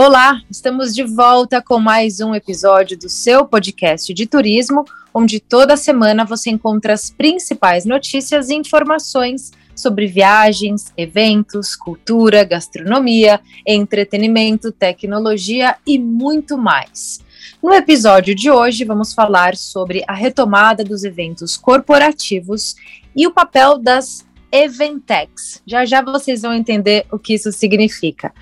Olá, 0.00 0.40
estamos 0.48 0.94
de 0.94 1.02
volta 1.02 1.60
com 1.60 1.80
mais 1.80 2.20
um 2.20 2.32
episódio 2.32 2.96
do 2.96 3.08
seu 3.08 3.44
podcast 3.44 4.14
de 4.14 4.26
turismo, 4.28 4.84
onde 5.12 5.40
toda 5.40 5.76
semana 5.76 6.24
você 6.24 6.50
encontra 6.50 6.92
as 6.92 7.10
principais 7.10 7.84
notícias 7.84 8.48
e 8.48 8.54
informações 8.54 9.50
sobre 9.74 10.06
viagens, 10.06 10.92
eventos, 10.96 11.74
cultura, 11.74 12.44
gastronomia, 12.44 13.40
entretenimento, 13.66 14.70
tecnologia 14.70 15.74
e 15.84 15.98
muito 15.98 16.56
mais. 16.56 17.18
No 17.60 17.74
episódio 17.74 18.36
de 18.36 18.52
hoje, 18.52 18.84
vamos 18.84 19.12
falar 19.12 19.56
sobre 19.56 20.04
a 20.06 20.14
retomada 20.14 20.84
dos 20.84 21.02
eventos 21.02 21.56
corporativos 21.56 22.76
e 23.16 23.26
o 23.26 23.32
papel 23.32 23.76
das 23.76 24.24
Eventex. 24.50 25.62
Já 25.66 25.84
já 25.84 26.02
vocês 26.02 26.42
vão 26.42 26.52
entender 26.52 27.06
o 27.10 27.18
que 27.18 27.34
isso 27.34 27.52
significa. 27.52 28.32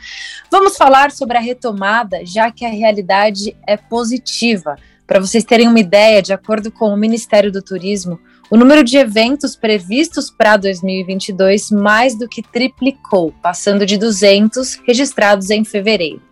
Vamos 0.50 0.76
falar 0.76 1.10
sobre 1.10 1.36
a 1.36 1.40
retomada, 1.40 2.24
já 2.24 2.50
que 2.50 2.64
a 2.64 2.70
realidade 2.70 3.56
é 3.66 3.76
positiva. 3.76 4.76
Para 5.06 5.20
vocês 5.20 5.44
terem 5.44 5.68
uma 5.68 5.80
ideia, 5.80 6.22
de 6.22 6.32
acordo 6.32 6.70
com 6.70 6.88
o 6.88 6.96
Ministério 6.96 7.52
do 7.52 7.62
Turismo, 7.62 8.18
o 8.50 8.56
número 8.56 8.82
de 8.82 8.96
eventos 8.96 9.56
previstos 9.56 10.30
para 10.30 10.56
2022 10.56 11.70
mais 11.70 12.16
do 12.16 12.28
que 12.28 12.42
triplicou, 12.42 13.32
passando 13.42 13.84
de 13.84 13.96
200 13.96 14.80
registrados 14.86 15.50
em 15.50 15.64
fevereiro 15.64 16.22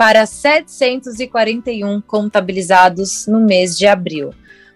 para 0.00 0.24
741 0.24 2.00
contabilizados 2.00 3.26
no 3.26 3.38
mês 3.38 3.76
de 3.76 3.86
abril. 3.86 4.30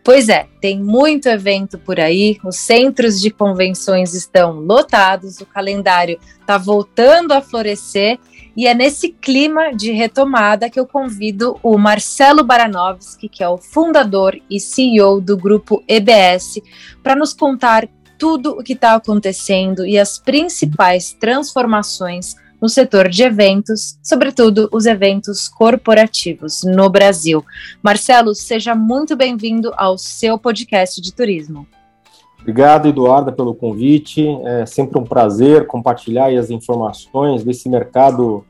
Pois 0.04 0.28
é, 0.28 0.46
tem 0.60 0.78
muito 0.78 1.30
evento 1.30 1.78
por 1.78 1.98
aí, 1.98 2.38
os 2.44 2.56
centros 2.56 3.18
de 3.18 3.30
convenções 3.30 4.12
estão 4.12 4.60
lotados, 4.60 5.40
o 5.40 5.46
calendário 5.46 6.20
está 6.38 6.58
voltando 6.58 7.32
a 7.32 7.40
florescer 7.40 8.18
e 8.54 8.66
é 8.66 8.74
nesse 8.74 9.08
clima 9.08 9.72
de 9.74 9.92
retomada 9.92 10.68
que 10.68 10.78
eu 10.78 10.86
convido 10.86 11.58
o 11.62 11.78
Marcelo 11.78 12.44
Baranovski, 12.44 13.30
que 13.30 13.42
é 13.42 13.48
o 13.48 13.56
fundador 13.56 14.38
e 14.50 14.60
CEO 14.60 15.22
do 15.22 15.38
grupo 15.38 15.82
EBS, 15.88 16.60
para 17.02 17.16
nos 17.16 17.32
contar 17.32 17.88
tudo 18.18 18.50
o 18.50 18.62
que 18.62 18.74
está 18.74 18.94
acontecendo 18.94 19.86
e 19.86 19.98
as 19.98 20.18
principais 20.18 21.14
transformações 21.14 22.36
no 22.64 22.68
setor 22.70 23.10
de 23.10 23.22
eventos, 23.22 23.98
sobretudo 24.02 24.70
os 24.72 24.86
eventos 24.86 25.50
corporativos 25.50 26.62
no 26.64 26.88
Brasil. 26.88 27.44
Marcelo, 27.82 28.34
seja 28.34 28.74
muito 28.74 29.14
bem-vindo 29.14 29.70
ao 29.76 29.98
seu 29.98 30.38
podcast 30.38 30.98
de 30.98 31.12
turismo. 31.12 31.66
Obrigado, 32.40 32.88
Eduarda, 32.88 33.30
pelo 33.30 33.54
convite. 33.54 34.26
É 34.46 34.64
sempre 34.64 34.98
um 34.98 35.04
prazer 35.04 35.66
compartilhar 35.66 36.34
as 36.38 36.48
informações 36.48 37.44
desse 37.44 37.68
mercado 37.68 38.46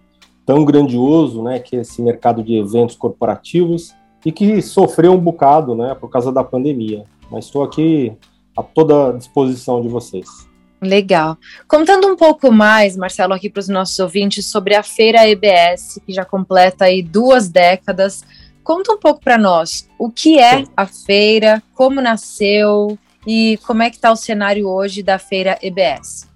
tão 0.46 0.64
grandioso, 0.64 1.42
né, 1.42 1.58
que 1.58 1.74
é 1.74 1.80
esse 1.80 2.00
mercado 2.00 2.40
de 2.40 2.54
eventos 2.54 2.94
corporativos 2.94 3.92
e 4.24 4.30
que 4.30 4.62
sofreu 4.62 5.14
um 5.14 5.20
bocado, 5.20 5.74
né, 5.74 5.92
por 5.92 6.08
causa 6.08 6.30
da 6.30 6.44
pandemia. 6.44 7.02
Mas 7.28 7.46
estou 7.46 7.64
aqui 7.64 8.12
a 8.56 8.62
toda 8.62 9.18
disposição 9.18 9.82
de 9.82 9.88
vocês. 9.88 10.53
Legal. 10.84 11.36
Contando 11.66 12.06
um 12.06 12.14
pouco 12.14 12.52
mais, 12.52 12.96
Marcelo, 12.96 13.32
aqui 13.32 13.48
para 13.48 13.60
os 13.60 13.68
nossos 13.68 13.98
ouvintes 13.98 14.46
sobre 14.46 14.74
a 14.74 14.82
feira 14.82 15.28
EBS, 15.28 16.00
que 16.06 16.12
já 16.12 16.24
completa 16.24 16.84
aí 16.84 17.02
duas 17.02 17.48
décadas. 17.48 18.22
Conta 18.62 18.92
um 18.92 18.98
pouco 18.98 19.20
para 19.20 19.36
nós 19.36 19.88
o 19.98 20.10
que 20.10 20.38
é 20.38 20.64
a 20.76 20.86
feira, 20.86 21.62
como 21.74 22.00
nasceu 22.00 22.98
e 23.26 23.58
como 23.66 23.82
é 23.82 23.90
que 23.90 23.96
está 23.96 24.12
o 24.12 24.16
cenário 24.16 24.68
hoje 24.68 25.02
da 25.02 25.18
feira 25.18 25.58
EBS. 25.62 26.28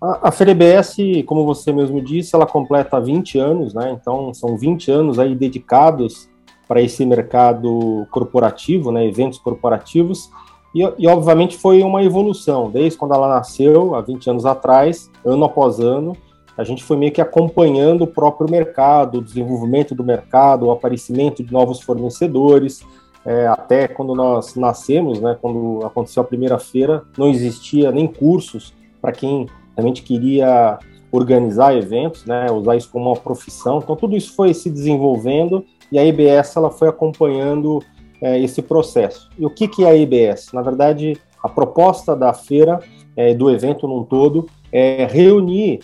A, 0.00 0.28
a 0.28 0.32
Feira 0.32 0.52
EBS, 0.52 0.96
como 1.26 1.44
você 1.44 1.72
mesmo 1.72 2.00
disse, 2.02 2.34
ela 2.34 2.46
completa 2.46 3.00
20 3.00 3.38
anos, 3.38 3.74
né? 3.74 3.96
Então 3.98 4.32
são 4.34 4.56
20 4.56 4.90
anos 4.90 5.18
aí 5.18 5.34
dedicados 5.34 6.28
para 6.68 6.82
esse 6.82 7.04
mercado 7.06 8.06
corporativo, 8.10 8.90
né? 8.92 9.06
Eventos 9.06 9.38
corporativos. 9.38 10.30
E, 10.76 10.82
e, 10.98 11.08
obviamente 11.08 11.56
foi 11.56 11.82
uma 11.82 12.04
evolução, 12.04 12.70
desde 12.70 12.98
quando 12.98 13.14
ela 13.14 13.26
nasceu, 13.26 13.94
há 13.94 14.02
20 14.02 14.28
anos 14.28 14.44
atrás, 14.44 15.10
ano 15.24 15.46
após 15.46 15.80
ano, 15.80 16.14
a 16.54 16.62
gente 16.64 16.84
foi 16.84 16.98
meio 16.98 17.12
que 17.12 17.20
acompanhando 17.22 18.02
o 18.02 18.06
próprio 18.06 18.50
mercado, 18.50 19.16
o 19.18 19.22
desenvolvimento 19.22 19.94
do 19.94 20.04
mercado, 20.04 20.66
o 20.66 20.70
aparecimento 20.70 21.42
de 21.42 21.50
novos 21.50 21.80
fornecedores. 21.80 22.82
É, 23.24 23.46
até 23.46 23.88
quando 23.88 24.14
nós 24.14 24.54
nascemos, 24.54 25.18
né, 25.18 25.38
quando 25.40 25.80
aconteceu 25.82 26.22
a 26.22 26.26
primeira 26.26 26.58
feira, 26.58 27.04
não 27.16 27.28
existia 27.28 27.90
nem 27.90 28.06
cursos 28.06 28.74
para 29.00 29.12
quem 29.12 29.46
realmente 29.74 30.02
queria 30.02 30.78
organizar 31.10 31.74
eventos, 31.74 32.26
né, 32.26 32.50
usar 32.52 32.76
isso 32.76 32.90
como 32.90 33.06
uma 33.06 33.16
profissão. 33.16 33.78
Então 33.78 33.96
tudo 33.96 34.14
isso 34.14 34.34
foi 34.34 34.52
se 34.52 34.68
desenvolvendo 34.68 35.64
e 35.90 35.98
a 35.98 36.04
IBS 36.04 36.54
ela 36.54 36.70
foi 36.70 36.88
acompanhando 36.88 37.82
é, 38.20 38.38
esse 38.40 38.62
processo. 38.62 39.30
E 39.38 39.44
o 39.44 39.50
que, 39.50 39.68
que 39.68 39.84
é 39.84 39.90
a 39.90 39.94
IBS? 39.94 40.52
Na 40.52 40.62
verdade, 40.62 41.16
a 41.42 41.48
proposta 41.48 42.16
da 42.16 42.32
feira, 42.32 42.80
é, 43.16 43.34
do 43.34 43.50
evento 43.50 43.86
num 43.86 44.04
todo, 44.04 44.46
é 44.72 45.06
reunir 45.06 45.80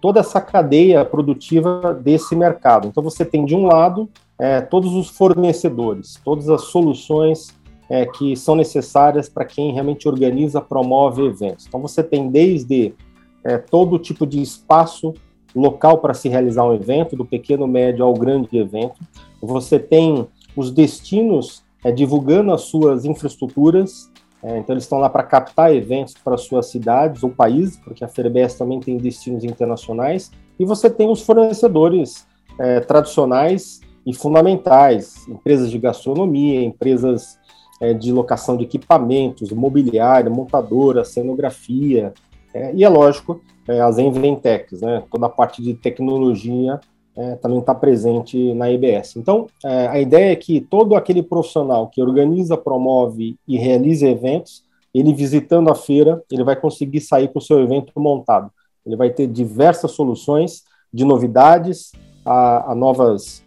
toda 0.00 0.20
essa 0.20 0.40
cadeia 0.40 1.04
produtiva 1.04 1.94
desse 1.94 2.36
mercado. 2.36 2.88
Então, 2.88 3.02
você 3.02 3.24
tem, 3.24 3.44
de 3.44 3.54
um 3.54 3.66
lado, 3.66 4.08
é, 4.38 4.60
todos 4.60 4.92
os 4.94 5.08
fornecedores, 5.08 6.20
todas 6.22 6.50
as 6.50 6.64
soluções 6.64 7.54
é, 7.88 8.04
que 8.04 8.36
são 8.36 8.54
necessárias 8.54 9.28
para 9.28 9.44
quem 9.44 9.72
realmente 9.72 10.08
organiza, 10.08 10.60
promove 10.60 11.24
eventos. 11.24 11.66
Então, 11.66 11.80
você 11.80 12.02
tem 12.02 12.30
desde 12.30 12.94
é, 13.42 13.56
todo 13.56 13.98
tipo 13.98 14.26
de 14.26 14.42
espaço 14.42 15.14
local 15.54 15.98
para 15.98 16.12
se 16.12 16.28
realizar 16.28 16.64
um 16.64 16.74
evento, 16.74 17.16
do 17.16 17.24
pequeno, 17.24 17.66
médio 17.66 18.04
ao 18.04 18.12
grande 18.12 18.58
evento. 18.58 19.00
Você 19.40 19.78
tem 19.78 20.26
os 20.56 20.70
destinos 20.70 21.63
é, 21.84 21.92
divulgando 21.92 22.52
as 22.52 22.62
suas 22.62 23.04
infraestruturas. 23.04 24.10
É, 24.42 24.58
então, 24.58 24.74
eles 24.74 24.84
estão 24.84 24.98
lá 24.98 25.08
para 25.08 25.22
captar 25.22 25.74
eventos 25.74 26.14
para 26.14 26.36
suas 26.36 26.66
cidades 26.66 27.22
ou 27.22 27.30
países, 27.30 27.76
porque 27.76 28.04
a 28.04 28.08
FERBES 28.08 28.54
também 28.54 28.80
tem 28.80 28.96
destinos 28.96 29.44
internacionais. 29.44 30.30
E 30.58 30.64
você 30.64 30.90
tem 30.90 31.10
os 31.10 31.22
fornecedores 31.22 32.26
é, 32.58 32.80
tradicionais 32.80 33.80
e 34.06 34.14
fundamentais, 34.14 35.26
empresas 35.28 35.70
de 35.70 35.78
gastronomia, 35.78 36.62
empresas 36.62 37.38
é, 37.80 37.92
de 37.92 38.12
locação 38.12 38.56
de 38.56 38.64
equipamentos, 38.64 39.50
mobiliário, 39.50 40.30
montadora, 40.30 41.04
cenografia, 41.04 42.12
é, 42.54 42.72
e 42.72 42.84
é 42.84 42.88
lógico, 42.88 43.40
é, 43.66 43.80
as 43.80 43.98
Inventechs, 43.98 44.80
né, 44.80 45.02
toda 45.10 45.26
a 45.26 45.30
parte 45.30 45.60
de 45.60 45.74
tecnologia 45.74 46.80
é, 47.16 47.36
também 47.36 47.58
está 47.58 47.74
presente 47.74 48.52
na 48.54 48.70
IBS. 48.70 49.16
Então, 49.16 49.46
é, 49.64 49.86
a 49.88 50.00
ideia 50.00 50.32
é 50.32 50.36
que 50.36 50.60
todo 50.60 50.96
aquele 50.96 51.22
profissional 51.22 51.88
que 51.88 52.02
organiza, 52.02 52.56
promove 52.56 53.36
e 53.46 53.56
realiza 53.56 54.06
eventos, 54.06 54.64
ele 54.92 55.12
visitando 55.12 55.70
a 55.70 55.74
feira, 55.74 56.22
ele 56.30 56.44
vai 56.44 56.56
conseguir 56.56 57.00
sair 57.00 57.28
com 57.28 57.38
o 57.38 57.42
seu 57.42 57.60
evento 57.60 57.92
montado. 57.96 58.50
Ele 58.86 58.96
vai 58.96 59.10
ter 59.10 59.26
diversas 59.26 59.92
soluções 59.92 60.64
de 60.92 61.04
novidades 61.04 61.92
a, 62.24 62.72
a 62.72 62.74
novas, 62.74 63.42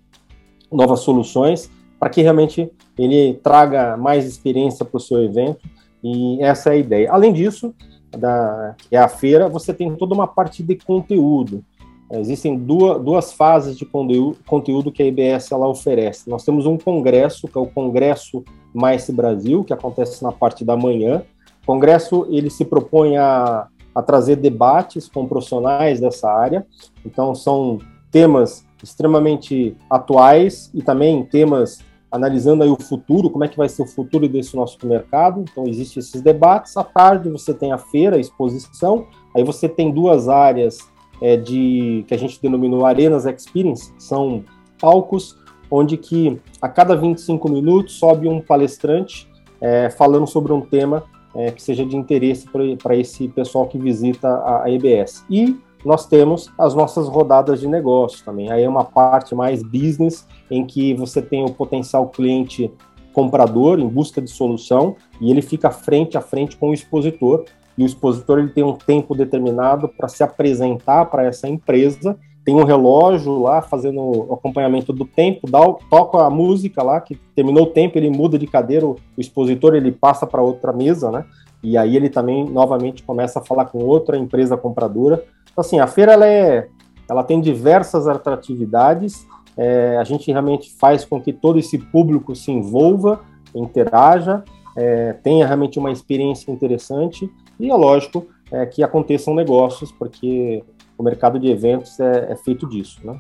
novas 0.72 1.02
soluções 1.02 1.70
para 2.00 2.10
que 2.10 2.22
realmente 2.22 2.72
ele 2.98 3.36
traga 3.36 3.98
mais 3.98 4.26
experiência 4.26 4.86
para 4.86 4.98
o 4.98 5.02
seu 5.02 5.24
evento 5.24 5.60
e 6.04 6.42
essa 6.42 6.70
é 6.70 6.74
a 6.74 6.78
ideia. 6.78 7.12
Além 7.12 7.34
disso, 7.34 7.74
da, 8.12 8.76
que 8.78 8.96
é 8.96 9.00
a 9.00 9.08
feira, 9.08 9.50
você 9.50 9.74
tem 9.74 9.96
toda 9.96 10.14
uma 10.14 10.28
parte 10.28 10.64
de 10.64 10.76
conteúdo. 10.76 11.64
Existem 12.12 12.58
duas, 12.58 13.04
duas 13.04 13.34
fases 13.34 13.78
de 13.78 13.86
conteúdo 13.86 14.92
que 14.92 15.04
a 15.04 15.06
IBS 15.06 15.52
ela 15.52 15.68
oferece. 15.68 16.30
Nós 16.30 16.44
temos 16.44 16.66
um 16.66 16.78
congresso, 16.78 17.48
que 17.48 17.58
é 17.58 17.62
o 17.62 17.68
Congresso 17.68 18.46
Mais 18.74 19.10
Brasil, 19.10 19.64
que 19.64 19.74
acontece 19.74 20.24
na 20.24 20.32
parte 20.32 20.64
da 20.64 20.78
manhã. 20.78 21.24
O 21.64 21.68
congresso 21.68 22.26
ele 22.30 22.50
se 22.50 22.64
propõe 22.64 23.18
a, 23.18 23.68
a 23.94 24.02
trazer 24.02 24.38
debates 24.38 25.10
com 25.10 25.28
profissionais 25.28 26.00
dessa 26.00 26.32
área. 26.32 26.66
Então, 27.06 27.36
são 27.36 27.80
temas 28.10 28.66
extremamente 28.82 29.76
atuais 29.90 30.72
e 30.74 30.82
também 30.82 31.26
temas 31.26 31.80
analisando 32.10 32.64
aí 32.64 32.70
o 32.70 32.82
futuro, 32.82 33.30
como 33.30 33.44
é 33.44 33.50
que 33.50 33.58
vai 33.58 33.68
ser 33.68 33.82
o 33.82 33.88
futuro 33.88 34.30
desse 34.30 34.56
nosso 34.56 34.78
mercado. 34.88 35.42
Então, 35.42 35.66
existem 35.68 36.00
esses 36.00 36.22
debates. 36.22 36.78
À 36.78 36.86
tarde, 36.86 37.30
você 37.30 37.54
tem 37.54 37.74
a 37.74 37.78
feira, 37.78 38.16
a 38.16 38.20
exposição. 38.20 39.08
Aí 39.36 39.44
você 39.44 39.68
tem 39.68 39.92
duas 39.92 40.30
áreas 40.30 40.78
é, 41.22 41.38
de 41.38 42.06
que 42.08 42.14
a 42.14 42.18
gente 42.18 42.42
denominou 42.42 42.86
Arenas 42.86 43.26
Experience, 43.26 43.94
são 43.98 44.44
palcos 44.80 45.38
onde 45.70 45.98
que 45.98 46.40
a 46.62 46.70
cada 46.70 46.96
25 46.96 47.50
minutos 47.50 47.96
sobe 47.96 48.28
um 48.28 48.40
palestrante 48.40 49.28
é, 49.60 49.90
falando 49.90 50.28
sobre 50.28 50.54
um 50.54 50.62
tema 50.62 51.04
é, 51.36 51.52
que 51.52 51.62
seja 51.62 51.86
de 51.86 51.96
interesse 51.96 52.48
para 52.82 52.96
esse 52.96 53.28
pessoal 53.28 53.68
que 53.68 53.78
visita 53.78 54.28
a, 54.28 54.64
a 54.64 54.72
EBS. 54.72 55.26
E 55.30 55.60
nós 55.86 56.06
temos 56.08 56.52
as 56.58 56.74
nossas 56.74 57.08
rodadas 57.08 57.60
de 57.60 57.68
negócio 57.68 58.24
também. 58.26 58.52
Aí 58.52 58.64
é 58.64 58.70
uma 58.70 58.84
parte 58.84 59.36
mais 59.36 59.62
business, 59.62 60.28
em 60.50 60.66
que 60.66 60.94
você 60.94 61.22
tem 61.22 61.46
o 61.46 61.54
potencial 61.54 62.08
cliente 62.10 62.72
comprador 63.14 63.80
em 63.80 63.88
busca 63.88 64.22
de 64.22 64.30
solução 64.30 64.96
e 65.20 65.32
ele 65.32 65.42
fica 65.42 65.72
frente 65.72 66.18
a 66.18 66.22
frente 66.22 66.56
com 66.56 66.70
o 66.70 66.74
expositor. 66.74 67.46
E 67.78 67.84
o 67.84 67.86
expositor 67.86 68.40
ele 68.40 68.50
tem 68.50 68.64
um 68.64 68.74
tempo 68.74 69.16
determinado 69.16 69.88
para 69.88 70.08
se 70.08 70.24
apresentar 70.24 71.06
para 71.06 71.26
essa 71.26 71.48
empresa. 71.48 72.18
Tem 72.44 72.56
um 72.56 72.64
relógio 72.64 73.40
lá 73.40 73.62
fazendo 73.62 74.00
o 74.00 74.34
acompanhamento 74.34 74.94
do 74.94 75.06
tempo, 75.06 75.50
dá, 75.50 75.60
toca 75.90 76.24
a 76.24 76.30
música 76.30 76.82
lá, 76.82 77.00
que 77.02 77.16
terminou 77.36 77.64
o 77.64 77.72
tempo, 77.72 77.98
ele 77.98 78.10
muda 78.10 78.40
de 78.40 78.48
cadeira, 78.48 78.86
o 78.86 78.98
expositor 79.18 79.76
ele 79.76 79.92
passa 79.92 80.26
para 80.26 80.42
outra 80.42 80.72
mesa, 80.72 81.12
né? 81.12 81.26
E 81.62 81.78
aí 81.78 81.96
ele 81.96 82.10
também 82.10 82.46
novamente 82.50 83.04
começa 83.04 83.40
a 83.40 83.44
falar 83.44 83.66
com 83.66 83.80
outra 83.80 84.18
empresa 84.18 84.56
compradora 84.56 85.24
então, 85.58 85.66
assim, 85.66 85.80
a 85.80 85.88
feira 85.88 86.14
ela, 86.14 86.28
é, 86.28 86.68
ela 87.10 87.24
tem 87.24 87.42
diversas 87.42 88.08
atratividades, 88.08 89.26
é, 89.58 89.98
a 89.98 90.04
gente 90.04 90.32
realmente 90.32 90.72
faz 90.72 91.04
com 91.04 91.20
que 91.20 91.34
todo 91.34 91.58
esse 91.58 91.80
público 91.80 92.36
se 92.36 92.52
envolva, 92.52 93.22
interaja, 93.56 94.44
é, 94.76 95.14
tenha 95.14 95.48
realmente 95.48 95.80
uma 95.80 95.92
experiência 95.92 96.52
interessante 96.52 97.28
e 97.60 97.70
é 97.70 97.74
lógico 97.74 98.28
é, 98.52 98.66
que 98.66 98.84
aconteçam 98.84 99.34
negócios, 99.34 99.92
porque 99.92 100.64
o 100.98 101.04
mercado 101.04 101.40
de 101.40 101.48
eventos 101.50 102.00
é, 102.00 102.32
é 102.32 102.36
feito 102.36 102.68
disso, 102.68 103.00
né? 103.04 103.20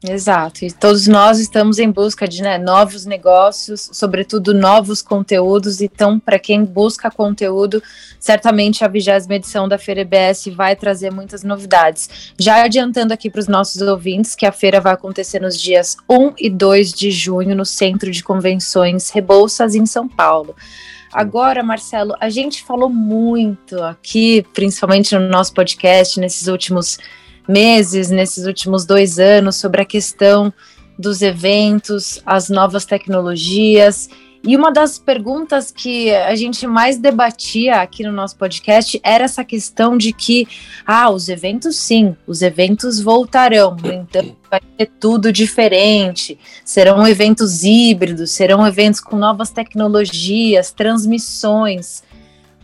Exato, 0.00 0.64
e 0.64 0.70
todos 0.70 1.08
nós 1.08 1.40
estamos 1.40 1.80
em 1.80 1.90
busca 1.90 2.28
de 2.28 2.40
né, 2.40 2.56
novos 2.56 3.04
negócios, 3.04 3.90
sobretudo 3.92 4.54
novos 4.54 5.02
conteúdos. 5.02 5.80
Então, 5.80 6.20
para 6.20 6.38
quem 6.38 6.64
busca 6.64 7.10
conteúdo, 7.10 7.82
certamente 8.20 8.84
a 8.84 8.88
vigésima 8.88 9.34
edição 9.34 9.66
da 9.66 9.76
Feira 9.76 10.02
EBS 10.02 10.46
vai 10.54 10.76
trazer 10.76 11.10
muitas 11.10 11.42
novidades. 11.42 12.32
Já 12.38 12.62
adiantando 12.62 13.12
aqui 13.12 13.28
para 13.28 13.40
os 13.40 13.48
nossos 13.48 13.82
ouvintes 13.82 14.36
que 14.36 14.46
a 14.46 14.52
feira 14.52 14.80
vai 14.80 14.92
acontecer 14.92 15.40
nos 15.40 15.60
dias 15.60 15.96
1 16.08 16.34
e 16.38 16.48
2 16.48 16.92
de 16.92 17.10
junho 17.10 17.56
no 17.56 17.64
Centro 17.64 18.08
de 18.08 18.22
Convenções 18.22 19.10
Rebouças, 19.10 19.74
em 19.74 19.84
São 19.84 20.08
Paulo. 20.08 20.54
Agora, 21.12 21.62
Marcelo, 21.62 22.14
a 22.20 22.28
gente 22.28 22.62
falou 22.64 22.88
muito 22.88 23.82
aqui, 23.82 24.44
principalmente 24.54 25.14
no 25.16 25.28
nosso 25.28 25.52
podcast, 25.54 26.20
nesses 26.20 26.48
últimos 26.48 26.98
meses, 27.48 28.10
nesses 28.10 28.44
últimos 28.46 28.84
dois 28.84 29.18
anos, 29.18 29.56
sobre 29.56 29.80
a 29.80 29.84
questão 29.84 30.52
dos 30.98 31.22
eventos, 31.22 32.20
as 32.26 32.50
novas 32.50 32.84
tecnologias. 32.84 34.10
E 34.42 34.56
uma 34.56 34.70
das 34.70 34.98
perguntas 34.98 35.70
que 35.70 36.14
a 36.14 36.34
gente 36.34 36.66
mais 36.66 36.96
debatia 36.96 37.76
aqui 37.76 38.04
no 38.04 38.12
nosso 38.12 38.36
podcast 38.36 39.00
era 39.02 39.24
essa 39.24 39.44
questão 39.44 39.96
de 39.96 40.12
que, 40.12 40.46
ah, 40.86 41.10
os 41.10 41.28
eventos 41.28 41.76
sim, 41.76 42.16
os 42.26 42.40
eventos 42.40 43.00
voltarão, 43.00 43.76
então 43.84 44.36
vai 44.50 44.60
ter 44.76 44.86
tudo 45.00 45.32
diferente, 45.32 46.38
serão 46.64 47.06
eventos 47.06 47.64
híbridos, 47.64 48.30
serão 48.30 48.66
eventos 48.66 49.00
com 49.00 49.16
novas 49.16 49.50
tecnologias, 49.50 50.70
transmissões. 50.70 52.02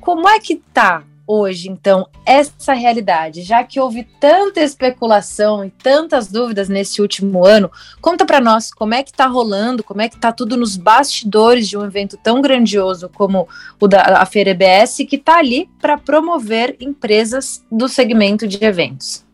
Como 0.01 0.29
é 0.29 0.39
que 0.39 0.57
tá 0.73 1.03
hoje, 1.27 1.69
então, 1.71 2.07
essa 2.27 2.73
realidade, 2.73 3.43
já 3.43 3.65
que 3.65 3.81
houve 3.81 4.05
tanta 4.21 4.61
especulação 4.61 5.65
e 5.65 5.71
tantas 5.71 6.29
dúvidas 6.29 6.69
nesse 6.69 7.01
último 7.01 7.45
ano, 7.45 7.71
conta 8.01 8.27
para 8.27 8.41
nós 8.41 8.73
como 8.73 8.95
é 8.95 9.03
que 9.03 9.11
está 9.11 9.27
rolando, 9.27 9.83
como 9.83 10.03
é 10.03 10.09
que 10.09 10.17
está 10.17 10.33
tudo 10.33 10.57
nos 10.57 10.77
bastidores 10.77 11.69
de 11.69 11.77
um 11.77 11.85
evento 11.85 12.17
tão 12.17 12.41
grandioso 12.41 13.09
como 13.09 13.49
o 13.81 13.89
da 13.89 14.03
a 14.19 14.27
Feira 14.27 14.51
EBS, 14.51 14.99
que 15.09 15.17
está 15.17 15.39
ali 15.39 15.69
para 15.81 15.97
promover 15.97 16.77
empresas 16.81 17.65
do 17.71 17.89
segmento 17.89 18.47
de 18.47 18.63
eventos. 18.65 19.25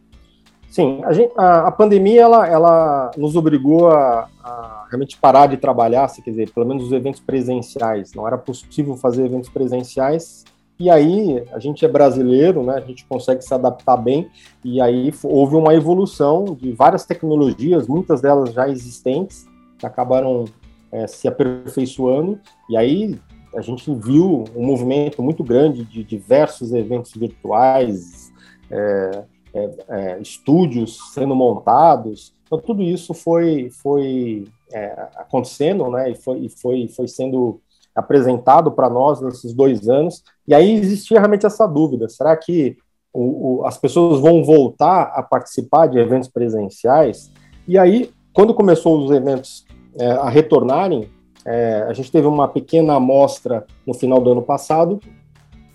Sim, 0.70 1.00
a, 1.04 1.12
gente, 1.12 1.32
a, 1.36 1.66
a 1.66 1.70
pandemia 1.72 2.22
ela, 2.22 2.46
ela 2.46 3.10
nos 3.16 3.34
obrigou 3.34 3.90
a, 3.90 4.28
a, 4.42 4.86
realmente 4.88 5.16
parar 5.16 5.48
de 5.48 5.56
trabalhar, 5.56 6.06
se 6.06 6.22
quer 6.22 6.30
dizer, 6.30 6.50
pelo 6.52 6.64
menos 6.64 6.84
os 6.84 6.92
eventos 6.92 7.20
presenciais. 7.20 8.14
Não 8.14 8.24
era 8.24 8.38
possível 8.38 8.96
fazer 8.96 9.26
eventos 9.26 9.50
presenciais 9.50 10.44
e 10.80 10.88
aí, 10.88 11.44
a 11.52 11.58
gente 11.58 11.84
é 11.84 11.88
brasileiro, 11.88 12.62
né? 12.62 12.76
A 12.76 12.80
gente 12.80 13.04
consegue 13.04 13.44
se 13.44 13.52
adaptar 13.52 13.98
bem. 13.98 14.30
E 14.64 14.80
aí 14.80 15.12
houve 15.22 15.54
uma 15.54 15.74
evolução 15.74 16.56
de 16.58 16.72
várias 16.72 17.04
tecnologias, 17.04 17.86
muitas 17.86 18.22
delas 18.22 18.54
já 18.54 18.66
existentes, 18.66 19.46
que 19.78 19.84
acabaram 19.84 20.46
é, 20.90 21.06
se 21.06 21.28
aperfeiçoando. 21.28 22.40
E 22.70 22.78
aí 22.78 23.20
a 23.54 23.60
gente 23.60 23.94
viu 23.94 24.44
um 24.56 24.64
movimento 24.64 25.22
muito 25.22 25.44
grande 25.44 25.84
de 25.84 26.02
diversos 26.02 26.72
eventos 26.72 27.12
virtuais, 27.12 28.32
é, 28.70 29.24
é, 29.52 29.70
é 29.86 30.18
estúdios 30.18 31.12
sendo 31.12 31.34
montados. 31.34 32.34
Então 32.46 32.58
tudo 32.58 32.82
isso 32.82 33.12
foi 33.12 33.68
foi 33.82 34.48
é, 34.72 35.08
acontecendo, 35.16 35.90
né? 35.90 36.10
E 36.10 36.14
foi, 36.14 36.48
foi, 36.48 36.88
foi 36.88 37.06
sendo 37.06 37.60
apresentado 37.94 38.70
para 38.70 38.88
nós 38.88 39.20
nesses 39.20 39.52
dois 39.52 39.88
anos, 39.88 40.22
e 40.46 40.54
aí 40.54 40.74
existia 40.74 41.18
realmente 41.18 41.46
essa 41.46 41.66
dúvida: 41.66 42.08
será 42.08 42.36
que 42.36 42.76
o, 43.12 43.60
o, 43.60 43.66
as 43.66 43.76
pessoas 43.76 44.20
vão 44.20 44.44
voltar 44.44 45.12
a 45.14 45.22
participar 45.22 45.86
de 45.86 45.98
eventos 45.98 46.28
presenciais? 46.28 47.30
E 47.66 47.78
aí, 47.78 48.10
quando 48.32 48.54
começou 48.54 49.04
os 49.04 49.10
eventos 49.10 49.64
é, 49.98 50.10
a 50.12 50.28
retornarem, 50.28 51.10
é, 51.44 51.84
a 51.88 51.92
gente 51.92 52.12
teve 52.12 52.26
uma 52.26 52.46
pequena 52.46 52.94
amostra 52.94 53.66
no 53.86 53.94
final 53.94 54.20
do 54.20 54.30
ano 54.30 54.42
passado, 54.42 55.00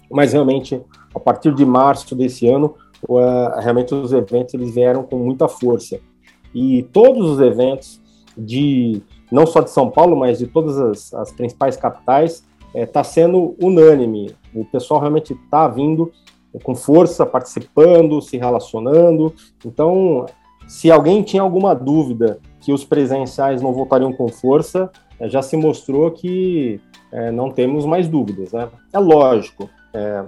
mas 0.10 0.34
realmente 0.34 0.82
a 1.14 1.20
partir 1.20 1.54
de 1.56 1.66
março 1.66 2.14
desse 2.14 2.48
ano, 2.48 2.76
uh, 3.08 3.60
realmente 3.60 3.96
os 3.96 4.12
eventos 4.12 4.54
eles 4.54 4.76
vieram 4.76 5.04
com 5.04 5.18
muita 5.18 5.48
força. 5.48 6.00
E 6.54 6.84
todos 6.92 7.30
os 7.30 7.40
eventos 7.40 8.02
de 8.38 9.02
não 9.32 9.46
só 9.46 9.62
de 9.62 9.72
São 9.72 9.90
Paulo, 9.90 10.16
mas 10.16 10.38
de 10.38 10.48
todas 10.48 10.78
as, 10.78 11.14
as 11.14 11.32
principais 11.32 11.76
capitais, 11.76 12.44
está 12.68 12.80
é, 12.80 12.86
tá 12.86 13.04
sendo 13.04 13.56
unânime. 13.62 14.36
O 14.54 14.66
pessoal 14.66 15.00
realmente 15.00 15.34
está 15.34 15.68
vindo 15.68 16.12
com 16.64 16.76
força, 16.76 17.26
participando, 17.26 18.22
se 18.22 18.38
relacionando. 18.38 19.34
Então, 19.66 20.26
se 20.68 20.90
alguém 20.90 21.22
tinha 21.22 21.42
alguma 21.42 21.74
dúvida 21.74 22.40
que 22.62 22.74
os 22.74 22.84
presenciais 22.84 23.62
não 23.62 23.74
voltariam 23.74 24.12
com 24.12 24.28
força, 24.28 24.90
é, 25.20 25.30
já 25.30 25.42
se 25.42 25.56
mostrou 25.56 26.12
que 26.12 26.80
é, 27.12 27.32
não 27.32 27.50
temos 27.50 27.86
mais 27.86 28.08
dúvidas. 28.08 28.52
Né? 28.52 28.68
É 28.92 29.00
lógico, 29.00 29.70
é, 29.94 30.24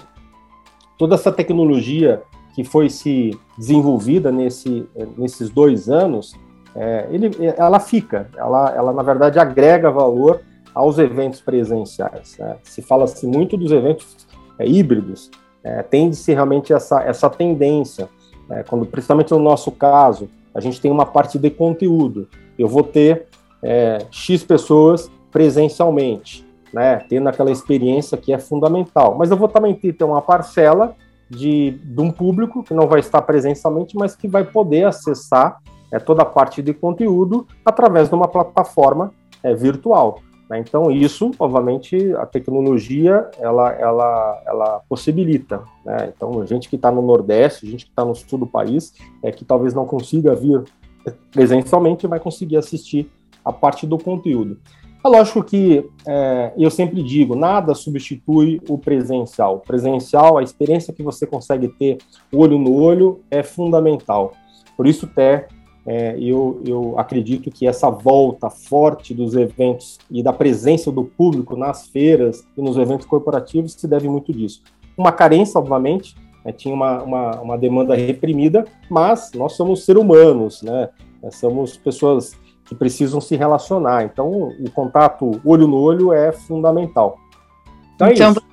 toda 0.97 1.15
essa 1.15 1.31
tecnologia 1.31 2.21
que 2.53 2.63
foi 2.63 2.89
se 2.89 3.37
desenvolvida 3.57 4.31
nesse, 4.31 4.87
nesses 5.15 5.49
dois 5.49 5.89
anos, 5.89 6.33
é, 6.75 7.07
ele, 7.09 7.31
ela 7.57 7.79
fica, 7.79 8.29
ela, 8.35 8.73
ela 8.75 8.93
na 8.93 9.03
verdade 9.03 9.39
agrega 9.39 9.89
valor 9.89 10.41
aos 10.73 10.99
eventos 10.99 11.41
presenciais. 11.41 12.37
Né? 12.37 12.57
Se 12.63 12.81
fala-se 12.81 13.25
muito 13.25 13.57
dos 13.57 13.71
eventos 13.71 14.27
é, 14.59 14.67
híbridos, 14.67 15.31
é, 15.63 15.81
tende-se 15.81 16.33
realmente 16.33 16.71
essa, 16.71 17.01
essa 17.01 17.29
tendência, 17.29 18.07
é, 18.49 18.63
quando, 18.63 18.85
principalmente 18.85 19.31
no 19.31 19.39
nosso 19.39 19.71
caso, 19.71 20.29
a 20.53 20.59
gente 20.59 20.79
tem 20.79 20.91
uma 20.91 21.05
parte 21.05 21.37
de 21.37 21.49
conteúdo. 21.49 22.27
Eu 22.57 22.67
vou 22.67 22.83
ter 22.83 23.25
é, 23.61 24.05
X 24.11 24.43
pessoas 24.43 25.11
presencialmente, 25.31 26.45
né, 26.73 26.97
tendo 27.09 27.27
aquela 27.27 27.51
experiência 27.51 28.17
que 28.17 28.31
é 28.31 28.39
fundamental. 28.39 29.15
Mas 29.17 29.29
eu 29.29 29.37
vou 29.37 29.47
também 29.47 29.73
ter 29.75 30.03
uma 30.03 30.21
parcela 30.21 30.95
de, 31.29 31.71
de 31.83 32.01
um 32.01 32.11
público 32.11 32.63
que 32.63 32.73
não 32.73 32.87
vai 32.87 32.99
estar 32.99 33.21
presencialmente, 33.21 33.95
mas 33.95 34.15
que 34.15 34.27
vai 34.27 34.43
poder 34.43 34.85
acessar 34.85 35.59
é, 35.91 35.99
toda 35.99 36.21
a 36.21 36.25
parte 36.25 36.61
de 36.61 36.73
conteúdo 36.73 37.47
através 37.65 38.09
de 38.09 38.15
uma 38.15 38.27
plataforma 38.27 39.11
é, 39.43 39.53
virtual. 39.53 40.19
Né? 40.49 40.59
Então, 40.59 40.91
isso, 40.91 41.31
obviamente, 41.37 42.13
a 42.15 42.25
tecnologia, 42.25 43.29
ela, 43.39 43.71
ela, 43.73 44.43
ela 44.45 44.81
possibilita. 44.87 45.61
Né? 45.85 46.13
Então, 46.15 46.45
gente 46.45 46.69
que 46.69 46.75
está 46.75 46.91
no 46.91 47.01
Nordeste, 47.01 47.69
gente 47.69 47.85
que 47.85 47.91
está 47.91 48.05
no 48.05 48.15
sul 48.15 48.39
do 48.39 48.47
país, 48.47 48.93
é, 49.23 49.31
que 49.31 49.45
talvez 49.45 49.73
não 49.73 49.85
consiga 49.85 50.35
vir 50.35 50.63
presencialmente, 51.31 52.07
vai 52.07 52.19
conseguir 52.19 52.57
assistir 52.57 53.09
a 53.43 53.51
parte 53.51 53.85
do 53.85 53.97
conteúdo. 53.97 54.59
É 55.03 55.07
lógico 55.07 55.41
que 55.43 55.89
é, 56.05 56.51
eu 56.57 56.69
sempre 56.69 57.01
digo, 57.01 57.35
nada 57.35 57.73
substitui 57.73 58.59
o 58.67 58.77
presencial. 58.77 59.55
O 59.55 59.59
presencial, 59.59 60.37
a 60.37 60.43
experiência 60.43 60.93
que 60.93 61.03
você 61.03 61.25
consegue 61.25 61.69
ter 61.69 61.99
olho 62.33 62.57
no 62.57 62.73
olho 62.73 63.21
é 63.31 63.41
fundamental. 63.41 64.33
Por 64.75 64.85
isso, 64.85 65.05
até 65.05 65.47
é, 65.87 66.19
eu, 66.19 66.61
eu 66.65 66.99
acredito 66.99 67.49
que 67.49 67.65
essa 67.65 67.89
volta 67.89 68.49
forte 68.49 69.13
dos 69.13 69.35
eventos 69.35 69.97
e 70.11 70.21
da 70.21 70.33
presença 70.33 70.91
do 70.91 71.05
público 71.05 71.55
nas 71.55 71.87
feiras 71.87 72.45
e 72.57 72.61
nos 72.61 72.75
eventos 72.75 73.07
corporativos 73.07 73.71
se 73.71 73.87
deve 73.87 74.09
muito 74.09 74.33
disso. 74.33 74.61
Uma 74.97 75.13
carência, 75.13 75.57
obviamente, 75.57 76.13
né, 76.43 76.51
tinha 76.51 76.73
uma, 76.73 77.01
uma, 77.03 77.41
uma, 77.41 77.57
demanda 77.57 77.95
reprimida, 77.95 78.65
mas 78.89 79.31
nós 79.33 79.53
somos 79.53 79.85
seres 79.85 80.01
humanos, 80.01 80.61
né? 80.61 80.89
somos 81.31 81.77
pessoas 81.77 82.37
que 82.65 82.75
precisam 82.75 83.21
se 83.21 83.37
relacionar. 83.37 84.03
Então, 84.03 84.29
o 84.59 84.69
contato 84.71 85.39
olho 85.45 85.67
no 85.67 85.77
olho 85.77 86.11
é 86.11 86.33
fundamental. 86.33 87.17
Então, 87.95 88.07
é 88.07 88.13
então 88.13 88.33
É, 88.33 88.46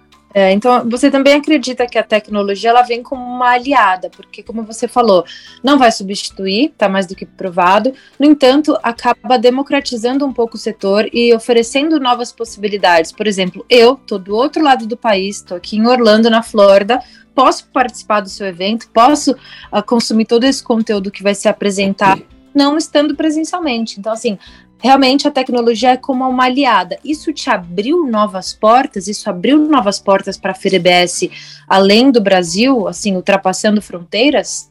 então, 0.52 0.88
você 0.88 1.10
também 1.10 1.34
acredita 1.34 1.86
que 1.86 1.96
a 1.96 2.02
tecnologia 2.02 2.70
ela 2.70 2.82
vem 2.82 3.02
como 3.02 3.22
uma 3.24 3.50
aliada, 3.50 4.10
porque, 4.10 4.42
como 4.42 4.64
você 4.64 4.88
falou, 4.88 5.24
não 5.62 5.78
vai 5.78 5.92
substituir, 5.92 6.70
está 6.72 6.88
mais 6.88 7.06
do 7.06 7.14
que 7.14 7.24
provado, 7.24 7.92
no 8.18 8.26
entanto, 8.26 8.76
acaba 8.82 9.38
democratizando 9.38 10.26
um 10.26 10.32
pouco 10.32 10.56
o 10.56 10.58
setor 10.58 11.08
e 11.12 11.32
oferecendo 11.32 12.00
novas 12.00 12.32
possibilidades. 12.32 13.12
Por 13.12 13.28
exemplo, 13.28 13.64
eu 13.70 13.94
estou 13.94 14.18
do 14.18 14.34
outro 14.34 14.60
lado 14.62 14.88
do 14.88 14.96
país, 14.96 15.36
estou 15.36 15.56
aqui 15.56 15.76
em 15.76 15.86
Orlando, 15.86 16.28
na 16.28 16.42
Flórida, 16.42 17.00
posso 17.32 17.68
participar 17.68 18.20
do 18.20 18.28
seu 18.28 18.46
evento, 18.46 18.88
posso 18.92 19.32
uh, 19.32 19.82
consumir 19.86 20.24
todo 20.24 20.44
esse 20.44 20.62
conteúdo 20.62 21.10
que 21.10 21.22
vai 21.22 21.34
ser 21.34 21.48
apresentado, 21.48 22.24
não 22.54 22.76
estando 22.76 23.14
presencialmente. 23.14 23.98
Então, 23.98 24.12
assim, 24.12 24.38
realmente 24.82 25.26
a 25.26 25.30
tecnologia 25.30 25.90
é 25.90 25.96
como 25.96 26.28
uma 26.28 26.44
aliada. 26.44 26.98
Isso 27.04 27.32
te 27.32 27.50
abriu 27.50 28.06
novas 28.06 28.52
portas? 28.52 29.08
Isso 29.08 29.28
abriu 29.28 29.58
novas 29.58 29.98
portas 29.98 30.36
para 30.36 30.52
a 30.52 30.54
FereBS 30.54 31.28
além 31.68 32.10
do 32.10 32.20
Brasil, 32.20 32.86
assim, 32.86 33.16
ultrapassando 33.16 33.80
fronteiras? 33.80 34.68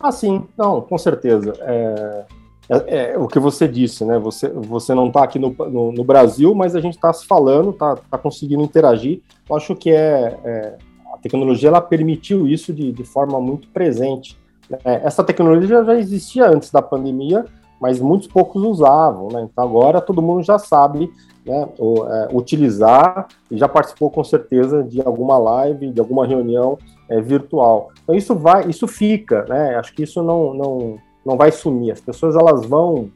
Ah, 0.00 0.12
sim, 0.12 0.44
não, 0.56 0.80
com 0.80 0.96
certeza. 0.98 1.52
É, 1.60 2.24
é, 2.68 3.12
é 3.12 3.18
o 3.18 3.26
que 3.26 3.38
você 3.38 3.68
disse, 3.68 4.04
né? 4.04 4.18
Você, 4.18 4.48
você 4.48 4.94
não 4.94 5.08
está 5.08 5.24
aqui 5.24 5.38
no, 5.38 5.50
no, 5.50 5.92
no, 5.92 6.04
Brasil, 6.04 6.54
mas 6.54 6.74
a 6.74 6.80
gente 6.80 6.94
está 6.94 7.12
se 7.12 7.26
falando, 7.26 7.70
está 7.70 7.96
tá 7.96 8.18
conseguindo 8.18 8.62
interagir. 8.62 9.20
Eu 9.48 9.56
acho 9.56 9.74
que 9.74 9.90
é, 9.90 10.38
é, 10.44 10.78
a 11.12 11.18
tecnologia 11.18 11.68
ela 11.68 11.80
permitiu 11.80 12.46
isso 12.46 12.72
de, 12.72 12.92
de 12.92 13.04
forma 13.04 13.40
muito 13.40 13.68
presente. 13.68 14.38
Né? 14.68 14.78
Essa 14.84 15.22
tecnologia 15.22 15.84
já 15.84 15.94
existia 15.96 16.46
antes 16.46 16.70
da 16.70 16.80
pandemia, 16.80 17.44
mas 17.84 18.00
muitos 18.00 18.26
poucos 18.26 18.62
usavam, 18.62 19.28
né? 19.30 19.42
Então 19.42 19.62
agora 19.62 20.00
todo 20.00 20.22
mundo 20.22 20.42
já 20.42 20.58
sabe 20.58 21.12
né, 21.44 21.68
é, 21.78 22.28
utilizar 22.34 23.28
e 23.50 23.58
já 23.58 23.68
participou 23.68 24.10
com 24.10 24.24
certeza 24.24 24.82
de 24.82 25.02
alguma 25.02 25.36
live, 25.36 25.90
de 25.90 26.00
alguma 26.00 26.26
reunião 26.26 26.78
é, 27.10 27.20
virtual. 27.20 27.90
Então 28.02 28.14
isso 28.14 28.34
vai, 28.34 28.66
isso 28.70 28.88
fica, 28.88 29.44
né? 29.46 29.76
Acho 29.76 29.94
que 29.94 30.02
isso 30.02 30.22
não, 30.22 30.54
não, 30.54 30.98
não 31.26 31.36
vai 31.36 31.52
sumir. 31.52 31.90
As 31.90 32.00
pessoas 32.00 32.34
elas 32.34 32.64
vão 32.64 33.10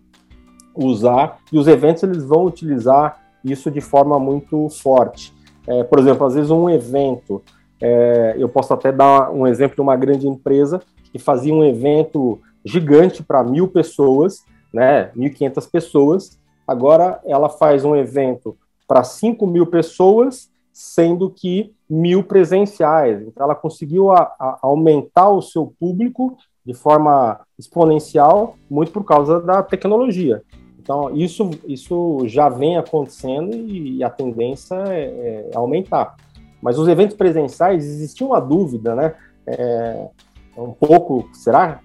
usar 0.77 1.39
e 1.51 1.59
os 1.59 1.67
eventos 1.67 2.03
eles 2.03 2.23
vão 2.23 2.45
utilizar 2.45 3.23
isso 3.43 3.71
de 3.71 3.81
forma 3.81 4.21
muito 4.21 4.69
forte. 4.69 5.33
É, 5.67 5.83
por 5.83 5.99
exemplo, 5.99 6.27
às 6.27 6.35
vezes 6.35 6.51
um 6.51 6.69
evento, 6.69 7.43
é, 7.81 8.35
eu 8.37 8.51
posso 8.51 8.75
até 8.75 8.93
dar 8.93 9.31
um 9.31 9.47
exemplo 9.47 9.77
de 9.77 9.81
uma 9.81 9.97
grande 9.97 10.29
empresa 10.29 10.79
que 11.11 11.19
fazia 11.19 11.55
um 11.55 11.65
evento 11.65 12.39
gigante 12.63 13.23
para 13.23 13.43
mil 13.43 13.67
pessoas 13.67 14.45
né, 14.73 15.11
1.500 15.17 15.71
pessoas. 15.71 16.39
Agora 16.67 17.21
ela 17.25 17.49
faz 17.49 17.85
um 17.85 17.97
evento 17.97 18.57
para 18.87 19.03
5 19.03 19.47
mil 19.47 19.67
pessoas, 19.67 20.51
sendo 20.73 21.31
que 21.31 21.75
mil 21.89 22.23
presenciais. 22.23 23.23
Então 23.27 23.45
ela 23.45 23.55
conseguiu 23.55 24.11
a, 24.11 24.23
a 24.39 24.59
aumentar 24.63 25.31
o 25.31 25.43
seu 25.43 25.75
público 25.79 26.37
de 26.65 26.75
forma 26.75 27.41
exponencial, 27.59 28.57
muito 28.71 28.93
por 28.93 29.03
causa 29.05 29.41
da 29.41 29.63
tecnologia. 29.63 30.43
Então 30.79 31.15
isso, 31.17 31.51
isso 31.67 32.23
já 32.27 32.49
vem 32.49 32.77
acontecendo 32.77 33.55
e, 33.55 34.03
a 34.05 34.11
tendência 34.11 34.75
é, 34.89 35.49
é 35.51 35.51
aumentar. 35.55 36.17
Mas 36.63 36.79
os 36.79 36.89
eventos 36.89 37.17
presenciais 37.17 37.85
existia 37.85 38.27
uma 38.27 38.41
dúvida, 38.41 38.95
né? 38.95 39.15
É, 39.47 40.09
um 40.57 40.73
pouco, 40.73 41.29
será 41.33 41.81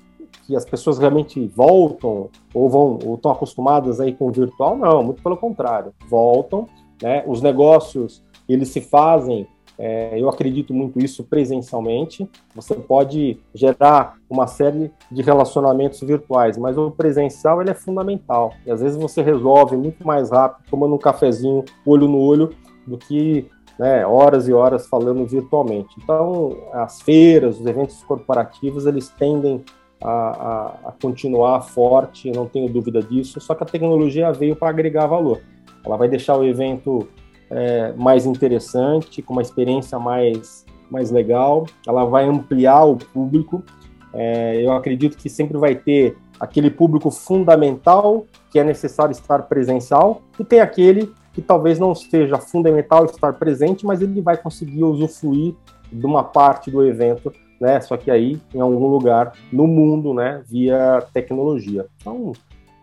que 0.46 0.56
as 0.56 0.66
pessoas 0.66 1.00
realmente 1.00 1.48
voltam 1.48 2.30
ou 2.54 2.70
vão 2.70 3.00
ou 3.06 3.16
estão 3.16 3.32
acostumadas 3.32 4.00
aí 4.00 4.14
com 4.14 4.28
o 4.28 4.32
virtual, 4.32 4.78
não, 4.78 5.04
muito 5.04 5.22
pelo 5.22 5.38
contrário, 5.38 5.94
voltam, 6.10 6.68
né? 7.02 7.24
Os 7.28 7.42
negócios 7.42 8.24
eles 8.48 8.70
se 8.70 8.82
fazem, 8.82 9.48
é, 9.78 10.20
eu 10.20 10.30
acredito 10.30 10.74
muito 10.74 11.00
isso 11.00 11.24
presencialmente. 11.24 12.30
Você 12.54 12.76
pode 12.76 13.40
gerar 13.54 14.18
uma 14.30 14.48
série 14.48 14.92
de 15.12 15.22
relacionamentos 15.22 16.02
virtuais, 16.02 16.58
mas 16.58 16.78
o 16.78 16.92
presencial 16.92 17.62
ele 17.62 17.72
é 17.72 17.74
fundamental. 17.74 18.54
E 18.66 18.72
às 18.72 18.82
vezes 18.82 18.98
você 18.98 19.22
resolve 19.22 19.78
muito 19.78 20.06
mais 20.06 20.30
rápido 20.30 20.66
tomando 20.70 20.96
um 20.96 21.00
cafezinho 21.00 21.64
olho 21.86 22.08
no 22.08 22.20
olho 22.20 22.50
do 22.86 22.98
que 22.98 23.50
né, 23.80 24.06
horas 24.06 24.48
e 24.48 24.54
horas 24.54 24.88
falando 24.88 25.26
virtualmente. 25.26 25.96
Então, 26.02 26.56
as 26.74 27.02
feiras, 27.02 27.60
os 27.60 27.66
eventos 27.66 28.04
corporativos, 28.04 28.86
eles 28.86 29.10
tendem 29.10 29.64
a, 30.04 30.10
a, 30.10 30.90
a 30.90 30.92
continuar 31.02 31.62
forte, 31.62 32.32
não 32.32 32.46
tenho 32.46 32.72
dúvida 32.72 33.02
disso. 33.02 33.40
Só 33.40 33.56
que 33.56 33.64
a 33.64 33.66
tecnologia 33.66 34.32
veio 34.32 34.56
para 34.56 34.70
agregar 34.70 35.08
valor. 35.08 35.42
Ela 35.86 35.98
vai 35.98 36.08
deixar 36.08 36.38
o 36.38 36.44
evento 36.44 37.08
é, 37.50 37.94
mais 37.94 38.26
interessante, 38.26 39.22
com 39.22 39.34
uma 39.34 39.42
experiência 39.42 39.98
mais, 39.98 40.66
mais 40.92 41.10
legal. 41.10 41.66
Ela 41.88 42.06
vai 42.06 42.26
ampliar 42.26 42.84
o 42.84 42.98
público. 42.98 43.64
É, 44.14 44.62
eu 44.62 44.74
acredito 44.74 45.18
que 45.18 45.30
sempre 45.30 45.58
vai 45.58 45.76
ter 45.76 46.18
aquele 46.40 46.70
público 46.70 47.10
fundamental 47.10 48.26
que 48.52 48.60
é 48.60 48.64
necessário 48.64 49.12
estar 49.12 49.44
presencial 49.44 50.22
e 50.40 50.44
tem 50.44 50.60
aquele 50.60 51.12
que 51.32 51.42
talvez 51.42 51.80
não 51.80 51.96
seja 51.96 52.38
fundamental 52.38 53.06
estar 53.06 53.34
presente, 53.34 53.86
mas 53.86 54.02
ele 54.02 54.22
vai 54.22 54.38
conseguir 54.38 54.84
usufruir 54.84 55.56
de 55.92 56.06
uma 56.06 56.24
parte 56.24 56.70
do 56.70 56.86
evento 56.86 57.34
né? 57.64 57.80
Só 57.80 57.96
que 57.96 58.12
aí 58.12 58.38
em 58.54 58.60
algum 58.60 58.88
lugar 58.88 59.32
no 59.50 59.66
mundo, 59.66 60.14
né? 60.14 60.44
Via 60.46 61.02
tecnologia. 61.14 61.86
Então, 61.96 62.34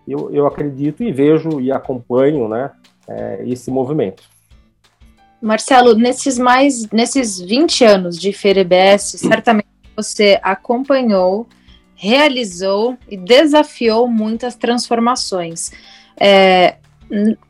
eu, 0.09 0.33
eu 0.33 0.47
acredito 0.47 1.05
e 1.05 1.13
vejo 1.13 1.61
e 1.61 1.71
acompanho, 1.71 2.49
né? 2.49 2.71
É, 3.07 3.43
esse 3.47 3.71
movimento. 3.71 4.23
Marcelo, 5.43 5.95
nesses 5.95 6.39
mais, 6.39 6.89
nesses 6.91 7.39
20 7.39 7.85
anos 7.85 8.19
de 8.19 8.33
FEREBS, 8.33 9.03
certamente 9.19 9.69
você 9.95 10.39
acompanhou, 10.43 11.47
realizou 11.95 12.97
e 13.07 13.19
desafiou 13.19 14.09
muitas 14.09 14.55
transformações. 14.55 15.73
É, 16.19 16.77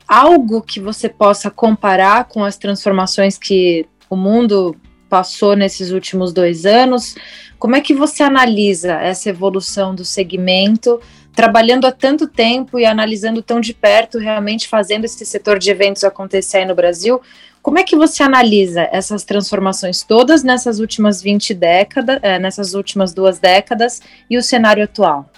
algo 0.09 0.63
que 0.63 0.81
você 0.81 1.09
possa 1.09 1.49
comparar 1.49 2.25
com 2.25 2.43
as 2.43 2.57
transformações 2.57 3.39
que 3.39 3.87
o 4.09 4.17
mundo 4.17 4.75
passou 5.11 5.57
nesses 5.57 5.91
últimos 5.91 6.33
dois 6.33 6.65
anos. 6.65 7.17
Como 7.59 7.77
é 7.77 7.81
que 7.81 7.93
você 7.93 8.23
analisa 8.23 8.95
essa 8.95 9.29
evolução 9.29 9.95
do 9.95 10.05
segmento, 10.05 11.01
trabalhando 11.35 11.87
há 11.87 11.93
tanto 11.93 12.27
tempo 12.27 12.79
e 12.79 12.87
analisando 12.87 13.43
tão 13.43 13.61
de 13.61 13.75
perto, 13.75 14.19
realmente 14.19 14.69
fazendo 14.69 15.05
esse 15.05 15.27
setor 15.27 15.59
de 15.59 15.71
eventos 15.71 16.05
acontecer 16.05 16.59
aí 16.59 16.65
no 16.65 16.75
Brasil? 16.75 17.21
Como 17.61 17.79
é 17.79 17.83
que 17.83 17.95
você 17.95 18.23
analisa 18.23 18.89
essas 18.91 19.25
transformações 19.25 20.03
todas 20.03 20.43
nessas 20.43 20.79
últimas 20.79 21.21
20 21.21 21.53
décadas, 21.53 22.19
é, 22.23 22.39
nessas 22.39 22.73
últimas 22.73 23.13
duas 23.13 23.39
décadas 23.39 24.01
e 24.31 24.39
o 24.39 24.43
cenário 24.43 24.83
atual? 24.83 25.29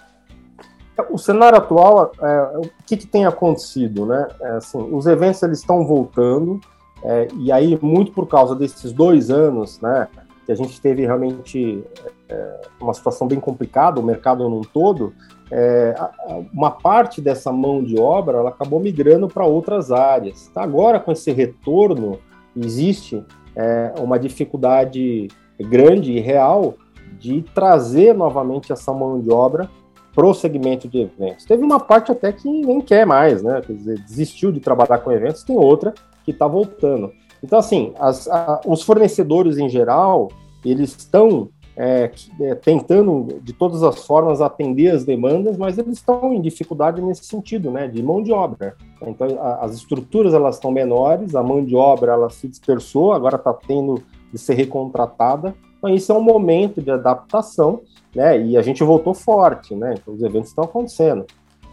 O 1.10 1.18
cenário 1.18 1.58
atual, 1.58 2.12
é, 2.20 2.58
o 2.58 2.70
que, 2.86 2.96
que, 2.96 3.06
tem 3.06 3.26
acontecido, 3.26 4.06
né? 4.06 4.28
É, 4.40 4.50
assim, 4.52 4.78
os 4.92 5.06
eventos 5.06 5.42
eles 5.42 5.58
estão 5.58 5.84
voltando, 5.84 6.60
é, 7.04 7.28
e 7.38 7.50
aí, 7.50 7.78
muito 7.82 8.12
por 8.12 8.26
causa 8.26 8.54
desses 8.54 8.92
dois 8.92 9.30
anos, 9.30 9.80
né, 9.80 10.08
que 10.46 10.52
a 10.52 10.54
gente 10.54 10.80
teve 10.80 11.02
realmente 11.02 11.84
é, 12.28 12.60
uma 12.80 12.94
situação 12.94 13.26
bem 13.26 13.40
complicada, 13.40 14.00
o 14.00 14.02
mercado 14.02 14.48
num 14.48 14.62
todo, 14.62 15.12
é, 15.50 15.94
uma 16.52 16.70
parte 16.70 17.20
dessa 17.20 17.52
mão 17.52 17.82
de 17.82 17.98
obra 17.98 18.38
ela 18.38 18.50
acabou 18.50 18.80
migrando 18.80 19.28
para 19.28 19.44
outras 19.44 19.92
áreas. 19.92 20.48
Tá? 20.48 20.62
Agora, 20.62 20.98
com 20.98 21.12
esse 21.12 21.30
retorno, 21.30 22.18
existe 22.56 23.22
é, 23.54 23.92
uma 23.98 24.18
dificuldade 24.18 25.28
grande 25.60 26.12
e 26.12 26.20
real 26.20 26.74
de 27.18 27.42
trazer 27.54 28.14
novamente 28.14 28.72
essa 28.72 28.92
mão 28.92 29.20
de 29.20 29.30
obra 29.30 29.68
para 30.14 30.26
o 30.26 30.34
segmento 30.34 30.88
de 30.88 31.02
eventos. 31.02 31.44
Teve 31.44 31.62
uma 31.62 31.78
parte 31.78 32.10
até 32.10 32.32
que 32.32 32.48
nem 32.48 32.80
quer 32.80 33.06
mais, 33.06 33.42
né? 33.42 33.62
Quer 33.64 33.72
dizer, 33.72 33.98
desistiu 34.00 34.52
de 34.52 34.60
trabalhar 34.60 34.98
com 34.98 35.12
eventos, 35.12 35.42
tem 35.42 35.56
outra 35.56 35.94
que 36.24 36.30
está 36.30 36.46
voltando. 36.46 37.12
Então, 37.42 37.58
assim, 37.58 37.92
as, 37.98 38.28
a, 38.28 38.60
os 38.66 38.82
fornecedores 38.82 39.58
em 39.58 39.68
geral, 39.68 40.28
eles 40.64 40.96
estão 40.96 41.48
é, 41.76 42.10
é, 42.40 42.54
tentando 42.54 43.40
de 43.42 43.52
todas 43.52 43.82
as 43.82 44.06
formas 44.06 44.40
atender 44.40 44.90
as 44.90 45.04
demandas, 45.04 45.56
mas 45.56 45.78
eles 45.78 45.98
estão 45.98 46.32
em 46.32 46.40
dificuldade 46.40 47.00
nesse 47.00 47.24
sentido, 47.24 47.70
né, 47.70 47.88
de 47.88 48.02
mão 48.02 48.22
de 48.22 48.32
obra. 48.32 48.76
Então, 49.02 49.26
a, 49.40 49.64
as 49.64 49.74
estruturas 49.74 50.34
elas 50.34 50.56
estão 50.56 50.70
menores, 50.70 51.34
a 51.34 51.42
mão 51.42 51.64
de 51.64 51.74
obra 51.74 52.12
ela 52.12 52.30
se 52.30 52.46
dispersou, 52.46 53.12
agora 53.12 53.36
está 53.36 53.52
tendo 53.54 54.02
de 54.32 54.38
ser 54.38 54.54
recontratada. 54.54 55.54
Então, 55.78 55.92
isso 55.92 56.12
é 56.12 56.14
um 56.14 56.22
momento 56.22 56.80
de 56.80 56.90
adaptação, 56.90 57.80
né, 58.14 58.40
e 58.40 58.56
a 58.56 58.62
gente 58.62 58.84
voltou 58.84 59.14
forte, 59.14 59.74
né, 59.74 59.94
então 59.98 60.14
os 60.14 60.22
eventos 60.22 60.50
estão 60.50 60.64
acontecendo. 60.64 61.24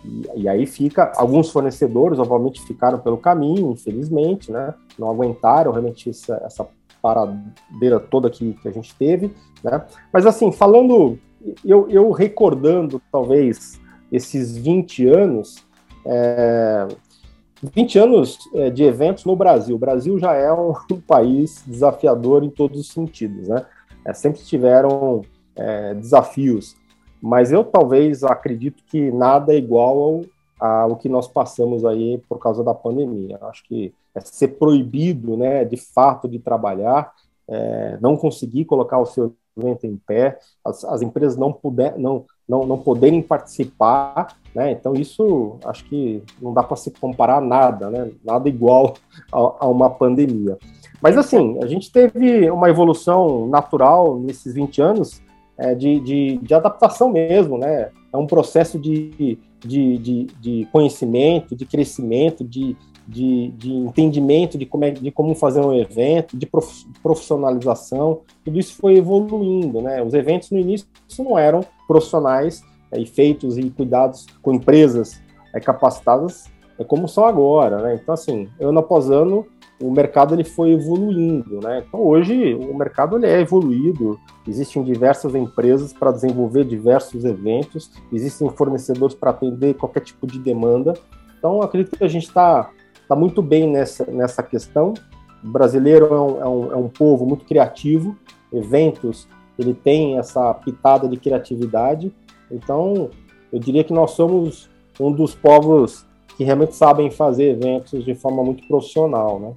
E, 0.03 0.43
e, 0.43 0.49
aí 0.49 0.65
fica, 0.65 1.11
alguns 1.15 1.51
fornecedores, 1.51 2.19
obviamente, 2.19 2.61
ficaram 2.61 2.99
pelo 2.99 3.17
caminho, 3.17 3.71
infelizmente, 3.71 4.51
né? 4.51 4.73
Não 4.97 5.09
aguentaram 5.09 5.71
realmente 5.71 6.09
essa, 6.09 6.41
essa 6.45 6.67
paradeira 7.01 7.99
toda 7.99 8.29
que, 8.29 8.53
que 8.53 8.67
a 8.67 8.71
gente 8.71 8.95
teve, 8.95 9.33
né? 9.63 9.85
Mas 10.11 10.25
assim, 10.25 10.51
falando, 10.51 11.17
eu, 11.65 11.89
eu 11.89 12.11
recordando 12.11 13.01
talvez 13.11 13.79
esses 14.11 14.57
20 14.57 15.07
anos, 15.07 15.65
é, 16.05 16.87
20 17.61 17.99
anos 17.99 18.37
é, 18.55 18.69
de 18.69 18.83
eventos 18.83 19.25
no 19.25 19.35
Brasil. 19.35 19.75
O 19.75 19.79
Brasil 19.79 20.17
já 20.17 20.33
é 20.33 20.51
um, 20.51 20.73
um 20.91 21.01
país 21.01 21.63
desafiador 21.65 22.43
em 22.43 22.49
todos 22.49 22.79
os 22.79 22.87
sentidos, 22.89 23.47
né? 23.47 23.65
É, 24.05 24.13
sempre 24.13 24.41
tiveram 24.41 25.21
é, 25.55 25.93
desafios, 25.93 26.75
mas 27.21 27.51
eu 27.51 27.63
talvez 27.63 28.23
acredito 28.23 28.83
que 28.85 29.11
nada 29.11 29.53
é 29.53 29.57
igual 29.57 30.25
ao, 30.59 30.89
ao 30.89 30.95
que 30.95 31.09
nós 31.09 31.27
passamos 31.27 31.85
aí 31.85 32.21
por 32.29 32.39
causa 32.39 32.63
da 32.63 32.73
pandemia. 32.73 33.37
Acho 33.43 33.63
que 33.65 33.93
é 34.15 34.19
ser 34.19 34.49
proibido, 34.49 35.37
né, 35.37 35.65
de 35.65 35.77
fato, 35.77 36.27
de 36.27 36.39
trabalhar, 36.39 37.11
é, 37.47 37.97
não 38.01 38.15
conseguir 38.15 38.65
colocar 38.65 38.99
o 38.99 39.05
seu 39.05 39.33
evento 39.57 39.85
em 39.85 39.97
pé, 39.97 40.39
as, 40.63 40.83
as 40.85 41.01
empresas 41.01 41.37
não, 41.37 41.51
puder, 41.51 41.97
não, 41.97 42.25
não, 42.47 42.65
não 42.65 42.77
poderem 42.77 43.21
participar, 43.21 44.37
né? 44.55 44.71
Então 44.71 44.93
isso 44.93 45.57
acho 45.65 45.83
que 45.85 46.23
não 46.41 46.53
dá 46.53 46.63
para 46.63 46.77
se 46.77 46.91
comparar 46.91 47.41
nada, 47.41 47.89
né? 47.89 48.11
Nada 48.23 48.47
igual 48.47 48.93
a, 49.31 49.65
a, 49.65 49.67
uma 49.67 49.89
pandemia. 49.89 50.57
Mas 51.01 51.17
assim, 51.17 51.59
a 51.61 51.67
gente 51.67 51.91
teve 51.91 52.49
uma 52.49 52.69
evolução 52.69 53.47
natural 53.47 54.19
nesses 54.19 54.53
20 54.53 54.81
anos 54.81 55.21
é, 55.59 55.75
de, 55.75 55.99
de, 55.99 56.37
de, 56.37 56.53
adaptação 56.53 57.11
mesmo, 57.11 57.57
né? 57.57 57.89
É 58.11 58.17
um 58.17 58.25
processo 58.25 58.79
de, 58.79 59.37
de, 59.59 59.97
de, 59.97 60.27
de 60.39 60.67
conhecimento, 60.71 61.55
de 61.55 61.65
crescimento, 61.65 62.43
de, 62.43 62.75
de, 63.07 63.49
de 63.57 63.73
entendimento 63.73 64.57
de 64.57 64.65
como, 64.65 64.85
é, 64.85 64.91
de 64.91 65.11
como 65.11 65.35
fazer 65.35 65.59
um 65.59 65.73
evento, 65.73 66.37
de 66.37 66.49
profissionalização, 67.03 68.21
tudo 68.43 68.57
isso 68.57 68.75
foi 68.75 68.97
evoluindo, 68.97 69.81
né? 69.81 70.01
Os 70.01 70.13
eventos 70.13 70.49
no 70.49 70.57
início 70.57 70.87
não 71.19 71.37
eram 71.37 71.61
profissionais 71.87 72.63
é, 72.91 72.99
e 72.99 73.05
feitos 73.05 73.57
e 73.57 73.69
cuidados 73.69 74.25
com 74.41 74.53
empresas 74.53 75.21
é, 75.53 75.59
capacitadas 75.59 76.49
é, 76.79 76.83
como 76.85 77.07
são 77.07 77.25
agora, 77.25 77.81
né? 77.81 77.99
Então, 78.01 78.13
assim, 78.13 78.47
ano 78.59 78.79
após 78.79 79.11
ano, 79.11 79.45
o 79.81 79.91
mercado 79.91 80.35
ele 80.35 80.43
foi 80.43 80.71
evoluindo, 80.71 81.59
né? 81.61 81.83
Então, 81.87 82.01
hoje, 82.01 82.53
o 82.53 82.77
mercado 82.77 83.17
ele 83.17 83.27
é 83.27 83.39
evoluído, 83.39 84.19
existem 84.47 84.83
diversas 84.83 85.33
empresas 85.35 85.93
para 85.93 86.11
desenvolver 86.11 86.65
diversos 86.65 87.23
eventos, 87.23 87.91
existem 88.11 88.49
fornecedores 88.49 89.15
para 89.15 89.29
atender 89.31 89.75
qualquer 89.75 90.01
tipo 90.01 90.27
de 90.27 90.39
demanda, 90.39 90.93
então, 91.39 91.61
acredito 91.61 91.97
que 91.97 92.03
a 92.03 92.07
gente 92.07 92.25
está 92.25 92.69
está 93.01 93.15
muito 93.15 93.41
bem 93.41 93.67
nessa, 93.67 94.05
nessa 94.05 94.43
questão. 94.43 94.93
O 95.43 95.47
brasileiro 95.47 96.13
é 96.13 96.21
um, 96.21 96.41
é, 96.41 96.47
um, 96.47 96.71
é 96.73 96.75
um 96.75 96.87
povo 96.87 97.25
muito 97.25 97.43
criativo, 97.43 98.15
eventos, 98.53 99.27
ele 99.57 99.73
tem 99.73 100.19
essa 100.19 100.53
pitada 100.53 101.07
de 101.07 101.17
criatividade. 101.17 102.13
Então, 102.51 103.09
eu 103.51 103.59
diria 103.59 103.83
que 103.83 103.91
nós 103.91 104.11
somos 104.11 104.69
um 104.99 105.11
dos 105.11 105.33
povos 105.33 106.05
que 106.39 106.45
realmente 106.45 106.73
sabem 106.73 107.11
fazer 107.11 107.49
eventos 107.49 108.05
de 108.05 108.15
forma 108.15 108.41
muito 108.41 108.65
profissional, 108.65 109.41
né? 109.41 109.51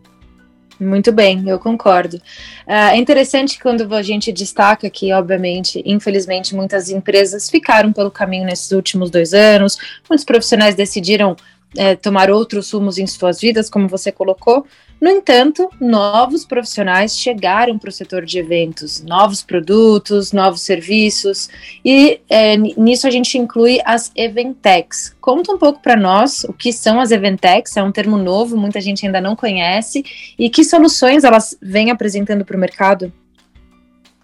Muito 0.80 1.12
bem, 1.12 1.48
eu 1.48 1.56
concordo. 1.56 2.20
Ah, 2.66 2.96
é 2.96 2.96
interessante 2.96 3.60
quando 3.62 3.94
a 3.94 4.02
gente 4.02 4.32
destaca 4.32 4.90
que, 4.90 5.12
obviamente, 5.12 5.80
infelizmente, 5.86 6.56
muitas 6.56 6.90
empresas 6.90 7.48
ficaram 7.48 7.92
pelo 7.92 8.10
caminho 8.10 8.44
nesses 8.44 8.72
últimos 8.72 9.10
dois 9.10 9.32
anos, 9.32 9.78
muitos 10.10 10.24
profissionais 10.24 10.74
decidiram 10.74 11.36
é, 11.76 11.94
tomar 11.94 12.32
outros 12.32 12.72
rumos 12.72 12.98
em 12.98 13.06
suas 13.06 13.40
vidas, 13.40 13.70
como 13.70 13.86
você 13.86 14.10
colocou. 14.10 14.66
No 15.02 15.10
entanto, 15.10 15.68
novos 15.80 16.44
profissionais 16.44 17.18
chegaram 17.18 17.76
para 17.76 17.88
o 17.88 17.92
setor 17.92 18.24
de 18.24 18.38
eventos, 18.38 19.02
novos 19.02 19.42
produtos, 19.42 20.30
novos 20.30 20.60
serviços, 20.60 21.50
e 21.84 22.20
é, 22.30 22.56
nisso 22.56 23.08
a 23.08 23.10
gente 23.10 23.36
inclui 23.36 23.80
as 23.84 24.12
Eventex. 24.14 25.16
Conta 25.20 25.50
um 25.50 25.58
pouco 25.58 25.80
para 25.82 25.96
nós 25.96 26.44
o 26.44 26.52
que 26.52 26.72
são 26.72 27.00
as 27.00 27.10
Eventex, 27.10 27.76
é 27.76 27.82
um 27.82 27.90
termo 27.90 28.16
novo, 28.16 28.56
muita 28.56 28.80
gente 28.80 29.04
ainda 29.04 29.20
não 29.20 29.34
conhece, 29.34 30.04
e 30.38 30.48
que 30.48 30.62
soluções 30.62 31.24
elas 31.24 31.58
vêm 31.60 31.90
apresentando 31.90 32.44
para 32.44 32.56
o 32.56 32.60
mercado? 32.60 33.12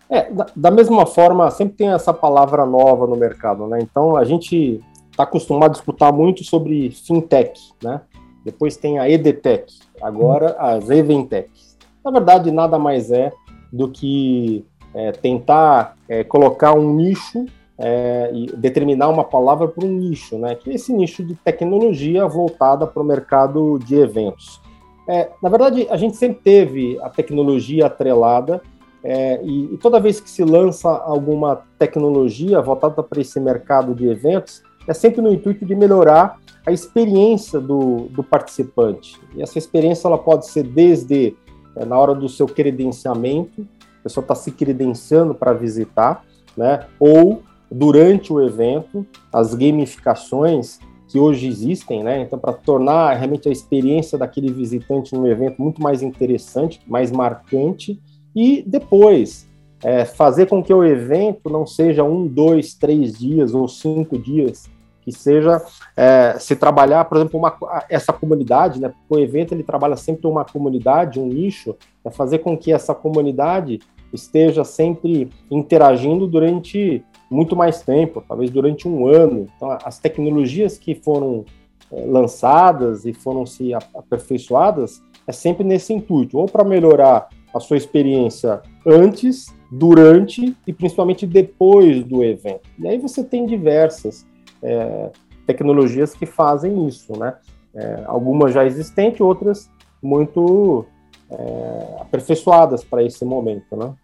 É, 0.08 0.30
da, 0.30 0.46
da, 0.54 0.70
mesma 0.70 1.04
forma, 1.06 1.50
sempre 1.50 1.74
tem 1.74 1.88
essa 1.88 2.14
palavra 2.14 2.64
nova 2.64 3.04
no 3.04 3.16
mercado, 3.16 3.66
né? 3.66 3.80
Então 3.82 4.16
a 4.16 4.22
gente 4.22 4.80
está 5.10 5.24
acostumado 5.24 5.72
a 5.72 5.74
escutar 5.76 6.12
muito 6.12 6.44
sobre 6.44 6.92
fintech, 6.92 7.60
né? 7.82 8.00
Depois 8.44 8.76
tem 8.76 8.98
a 8.98 9.08
edtech, 9.08 9.78
agora 10.00 10.56
as 10.58 10.88
eventechs. 10.90 11.76
Na 12.04 12.10
verdade, 12.10 12.50
nada 12.50 12.78
mais 12.78 13.10
é 13.10 13.32
do 13.72 13.88
que 13.88 14.64
é, 14.94 15.12
tentar 15.12 15.96
é, 16.08 16.24
colocar 16.24 16.72
um 16.72 16.94
nicho 16.94 17.44
é, 17.78 18.30
e 18.32 18.46
determinar 18.56 19.08
uma 19.08 19.24
palavra 19.24 19.68
para 19.68 19.84
um 19.84 19.92
nicho, 19.92 20.38
né? 20.38 20.54
Que 20.54 20.70
é 20.70 20.74
esse 20.74 20.92
nicho 20.92 21.22
de 21.22 21.34
tecnologia 21.34 22.26
voltada 22.26 22.86
para 22.86 23.02
o 23.02 23.06
mercado 23.06 23.78
de 23.78 23.96
eventos. 23.96 24.60
É, 25.08 25.30
na 25.42 25.48
verdade, 25.48 25.86
a 25.90 25.96
gente 25.96 26.16
sempre 26.16 26.40
teve 26.42 26.98
a 27.00 27.08
tecnologia 27.08 27.86
atrelada 27.86 28.60
é, 29.02 29.40
e, 29.42 29.74
e, 29.74 29.78
toda 29.78 30.00
vez 30.00 30.20
que 30.20 30.28
se 30.28 30.44
lança 30.44 30.88
alguma 30.90 31.62
tecnologia 31.78 32.60
voltada 32.60 33.02
para 33.02 33.20
esse 33.20 33.38
mercado 33.38 33.94
de 33.94 34.08
eventos, 34.08 34.62
é 34.88 34.92
sempre 34.92 35.20
no 35.20 35.32
intuito 35.32 35.64
de 35.64 35.74
melhorar 35.74 36.38
a 36.68 36.72
experiência 36.72 37.58
do, 37.58 38.08
do 38.10 38.22
participante. 38.22 39.18
E 39.34 39.42
essa 39.42 39.56
experiência 39.56 40.06
ela 40.06 40.18
pode 40.18 40.46
ser 40.48 40.64
desde 40.64 41.34
é, 41.74 41.84
na 41.86 41.98
hora 41.98 42.14
do 42.14 42.28
seu 42.28 42.46
credenciamento, 42.46 43.66
a 44.00 44.02
pessoa 44.02 44.22
está 44.22 44.34
se 44.34 44.50
credenciando 44.52 45.34
para 45.34 45.54
visitar, 45.54 46.22
né? 46.54 46.86
ou 47.00 47.42
durante 47.70 48.30
o 48.30 48.42
evento, 48.42 49.06
as 49.32 49.54
gamificações 49.54 50.78
que 51.08 51.18
hoje 51.18 51.46
existem, 51.46 52.04
né? 52.04 52.20
Então, 52.20 52.38
para 52.38 52.52
tornar 52.52 53.14
realmente 53.14 53.48
a 53.48 53.52
experiência 53.52 54.18
daquele 54.18 54.52
visitante 54.52 55.14
no 55.14 55.26
evento 55.26 55.60
muito 55.60 55.82
mais 55.82 56.02
interessante, 56.02 56.82
mais 56.86 57.10
marcante, 57.10 57.98
e 58.36 58.62
depois 58.66 59.48
é, 59.82 60.04
fazer 60.04 60.46
com 60.46 60.62
que 60.62 60.72
o 60.72 60.84
evento 60.84 61.48
não 61.48 61.66
seja 61.66 62.04
um, 62.04 62.26
dois, 62.26 62.74
três 62.74 63.18
dias 63.18 63.54
ou 63.54 63.66
cinco 63.66 64.18
dias, 64.18 64.68
que 65.08 65.18
seja 65.18 65.62
é, 65.96 66.36
se 66.38 66.54
trabalhar, 66.54 67.04
por 67.04 67.16
exemplo, 67.16 67.38
uma, 67.38 67.56
essa 67.88 68.12
comunidade, 68.12 68.80
né? 68.80 68.92
O 69.08 69.18
evento 69.18 69.54
ele 69.54 69.62
trabalha 69.62 69.96
sempre 69.96 70.26
uma 70.26 70.44
comunidade, 70.44 71.18
um 71.18 71.26
nicho, 71.26 71.74
é 72.04 72.10
fazer 72.10 72.38
com 72.38 72.56
que 72.56 72.72
essa 72.72 72.94
comunidade 72.94 73.80
esteja 74.12 74.64
sempre 74.64 75.30
interagindo 75.50 76.26
durante 76.26 77.04
muito 77.30 77.54
mais 77.54 77.82
tempo, 77.82 78.22
talvez 78.26 78.50
durante 78.50 78.88
um 78.88 79.06
ano. 79.06 79.46
Então, 79.56 79.76
as 79.84 79.98
tecnologias 79.98 80.78
que 80.78 80.94
foram 80.94 81.44
é, 81.92 82.04
lançadas 82.04 83.04
e 83.04 83.12
foram 83.12 83.44
se 83.46 83.72
aperfeiçoadas 83.74 85.02
é 85.26 85.32
sempre 85.32 85.64
nesse 85.64 85.92
intuito, 85.92 86.38
ou 86.38 86.46
para 86.46 86.64
melhorar 86.64 87.28
a 87.54 87.60
sua 87.60 87.76
experiência 87.76 88.62
antes, 88.86 89.46
durante 89.70 90.56
e 90.66 90.72
principalmente 90.72 91.26
depois 91.26 92.02
do 92.04 92.24
evento. 92.24 92.68
E 92.78 92.88
aí 92.88 92.98
você 92.98 93.22
tem 93.22 93.46
diversas 93.46 94.26
é, 94.62 95.10
tecnologias 95.46 96.14
que 96.14 96.26
fazem 96.26 96.86
isso, 96.86 97.18
né? 97.18 97.34
É, 97.74 98.02
algumas 98.06 98.52
já 98.52 98.64
existentes, 98.64 99.20
outras 99.20 99.70
muito 100.02 100.86
é, 101.30 102.00
aperfeiçoadas 102.00 102.84
para 102.84 103.02
esse 103.02 103.24
momento, 103.24 103.76
né? 103.76 103.94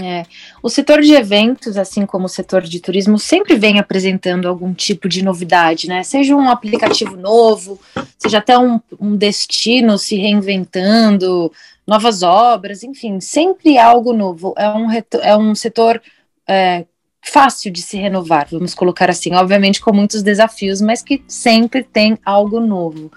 É. 0.00 0.22
O 0.62 0.68
setor 0.68 1.00
de 1.00 1.12
eventos, 1.12 1.76
assim 1.76 2.06
como 2.06 2.26
o 2.26 2.28
setor 2.28 2.62
de 2.62 2.78
turismo, 2.78 3.18
sempre 3.18 3.56
vem 3.56 3.80
apresentando 3.80 4.46
algum 4.46 4.72
tipo 4.72 5.08
de 5.08 5.24
novidade, 5.24 5.88
né? 5.88 6.02
Seja 6.04 6.36
um 6.36 6.48
aplicativo 6.48 7.16
novo, 7.16 7.80
seja 8.16 8.38
até 8.38 8.56
um, 8.56 8.80
um 9.00 9.16
destino 9.16 9.98
se 9.98 10.16
reinventando, 10.16 11.50
novas 11.86 12.22
obras, 12.22 12.82
enfim, 12.84 13.18
sempre 13.18 13.78
algo 13.78 14.12
novo. 14.12 14.54
É 14.56 14.68
um, 14.68 14.86
é 15.20 15.36
um 15.36 15.54
setor 15.54 16.00
é, 16.46 16.84
fácil 17.22 17.70
de 17.70 17.82
se 17.82 17.96
renovar, 17.96 18.48
vamos 18.50 18.74
colocar 18.74 19.10
assim, 19.10 19.34
obviamente 19.34 19.80
com 19.80 19.92
muitos 19.92 20.22
desafios, 20.22 20.80
mas 20.80 21.02
que 21.02 21.22
sempre 21.26 21.82
tem 21.82 22.18
algo 22.24 22.60
novo. 22.60 23.10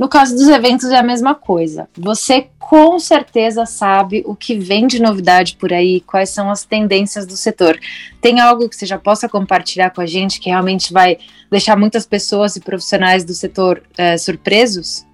No 0.00 0.08
caso 0.08 0.34
dos 0.34 0.48
eventos 0.48 0.88
é 0.88 0.96
a 0.96 1.02
mesma 1.02 1.34
coisa. 1.34 1.86
Você 1.94 2.48
com 2.58 2.98
certeza 2.98 3.66
sabe 3.66 4.22
o 4.26 4.34
que 4.34 4.58
vem 4.58 4.86
de 4.86 4.98
novidade 4.98 5.56
por 5.56 5.74
aí, 5.74 6.00
quais 6.00 6.30
são 6.30 6.50
as 6.50 6.64
tendências 6.64 7.26
do 7.26 7.36
setor. 7.36 7.78
Tem 8.18 8.40
algo 8.40 8.66
que 8.66 8.74
você 8.74 8.86
já 8.86 8.98
possa 8.98 9.28
compartilhar 9.28 9.90
com 9.90 10.00
a 10.00 10.06
gente 10.06 10.40
que 10.40 10.48
realmente 10.48 10.90
vai 10.90 11.18
deixar 11.50 11.76
muitas 11.76 12.06
pessoas 12.06 12.56
e 12.56 12.60
profissionais 12.60 13.24
do 13.24 13.34
setor 13.34 13.82
é, 13.98 14.16
surpresos? 14.16 15.04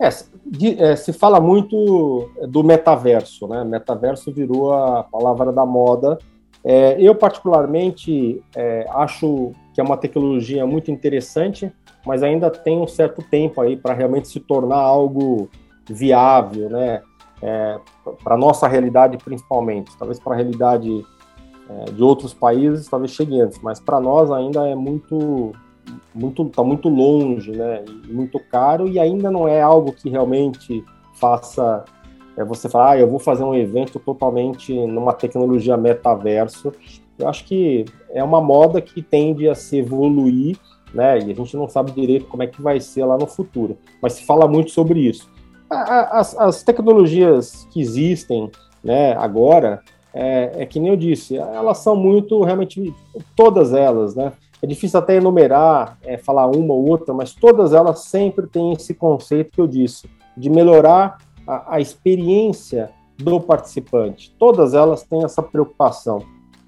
É, 0.00 0.08
de, 0.46 0.82
é, 0.82 0.96
se 0.96 1.12
fala 1.12 1.38
muito 1.38 2.30
do 2.48 2.64
metaverso, 2.64 3.46
né? 3.46 3.62
Metaverso 3.62 4.32
virou 4.32 4.72
a 4.72 5.02
palavra 5.02 5.52
da 5.52 5.66
moda 5.66 6.18
é, 6.64 6.96
eu, 7.00 7.14
particularmente, 7.14 8.42
é, 8.54 8.86
acho 8.90 9.52
que 9.74 9.80
é 9.80 9.84
uma 9.84 9.96
tecnologia 9.96 10.64
muito 10.66 10.90
interessante, 10.90 11.72
mas 12.06 12.22
ainda 12.22 12.50
tem 12.50 12.78
um 12.78 12.86
certo 12.86 13.22
tempo 13.22 13.60
aí 13.60 13.76
para 13.76 13.94
realmente 13.94 14.28
se 14.28 14.38
tornar 14.38 14.78
algo 14.78 15.48
viável, 15.88 16.68
né? 16.70 17.02
É, 17.42 17.80
para 18.22 18.36
nossa 18.36 18.68
realidade, 18.68 19.16
principalmente. 19.18 19.96
Talvez 19.98 20.20
para 20.20 20.34
a 20.34 20.36
realidade 20.36 21.04
é, 21.68 21.84
de 21.90 22.02
outros 22.02 22.32
países, 22.32 22.88
talvez 22.88 23.10
chegue 23.10 23.40
antes, 23.40 23.60
mas 23.60 23.80
para 23.80 24.00
nós 24.00 24.30
ainda 24.30 24.68
é 24.68 24.76
muito, 24.76 25.52
muito 26.14 26.42
está 26.44 26.62
muito 26.62 26.88
longe, 26.88 27.50
né? 27.50 27.84
Muito 28.08 28.38
caro 28.50 28.86
e 28.86 29.00
ainda 29.00 29.30
não 29.30 29.48
é 29.48 29.60
algo 29.60 29.92
que 29.92 30.08
realmente 30.08 30.84
faça 31.14 31.84
é 32.36 32.44
você 32.44 32.68
falar, 32.68 32.92
ah, 32.92 32.98
eu 32.98 33.08
vou 33.08 33.18
fazer 33.18 33.44
um 33.44 33.54
evento 33.54 33.98
totalmente 33.98 34.74
numa 34.86 35.12
tecnologia 35.12 35.76
metaverso. 35.76 36.72
Eu 37.18 37.28
acho 37.28 37.44
que 37.44 37.84
é 38.10 38.24
uma 38.24 38.40
moda 38.40 38.80
que 38.80 39.02
tende 39.02 39.48
a 39.48 39.54
se 39.54 39.78
evoluir, 39.78 40.56
né? 40.94 41.18
E 41.18 41.30
a 41.30 41.34
gente 41.34 41.56
não 41.56 41.68
sabe 41.68 41.92
direito 41.92 42.26
como 42.26 42.42
é 42.42 42.46
que 42.46 42.60
vai 42.62 42.80
ser 42.80 43.04
lá 43.04 43.18
no 43.18 43.26
futuro. 43.26 43.76
Mas 44.00 44.14
se 44.14 44.24
fala 44.24 44.48
muito 44.48 44.70
sobre 44.70 45.00
isso. 45.00 45.30
As, 45.70 46.38
as 46.38 46.62
tecnologias 46.62 47.66
que 47.70 47.80
existem, 47.80 48.50
né, 48.84 49.14
agora, 49.14 49.80
é, 50.12 50.52
é, 50.62 50.66
que 50.66 50.78
nem 50.78 50.90
eu 50.90 50.96
disse, 50.96 51.36
elas 51.36 51.78
são 51.78 51.96
muito, 51.96 52.42
realmente, 52.42 52.94
todas 53.34 53.72
elas, 53.72 54.14
né? 54.14 54.32
É 54.60 54.66
difícil 54.66 54.98
até 54.98 55.16
enumerar, 55.16 55.98
é, 56.02 56.16
falar 56.16 56.46
uma 56.46 56.74
ou 56.74 56.88
outra, 56.88 57.12
mas 57.12 57.34
todas 57.34 57.72
elas 57.72 58.00
sempre 58.00 58.46
têm 58.46 58.72
esse 58.72 58.94
conceito 58.94 59.50
que 59.50 59.60
eu 59.60 59.66
disse, 59.66 60.08
de 60.36 60.48
melhorar 60.48 61.18
a, 61.46 61.76
a 61.76 61.80
experiência 61.80 62.90
do 63.16 63.40
participante. 63.40 64.34
Todas 64.38 64.74
elas 64.74 65.02
têm 65.02 65.24
essa 65.24 65.42
preocupação. 65.42 66.24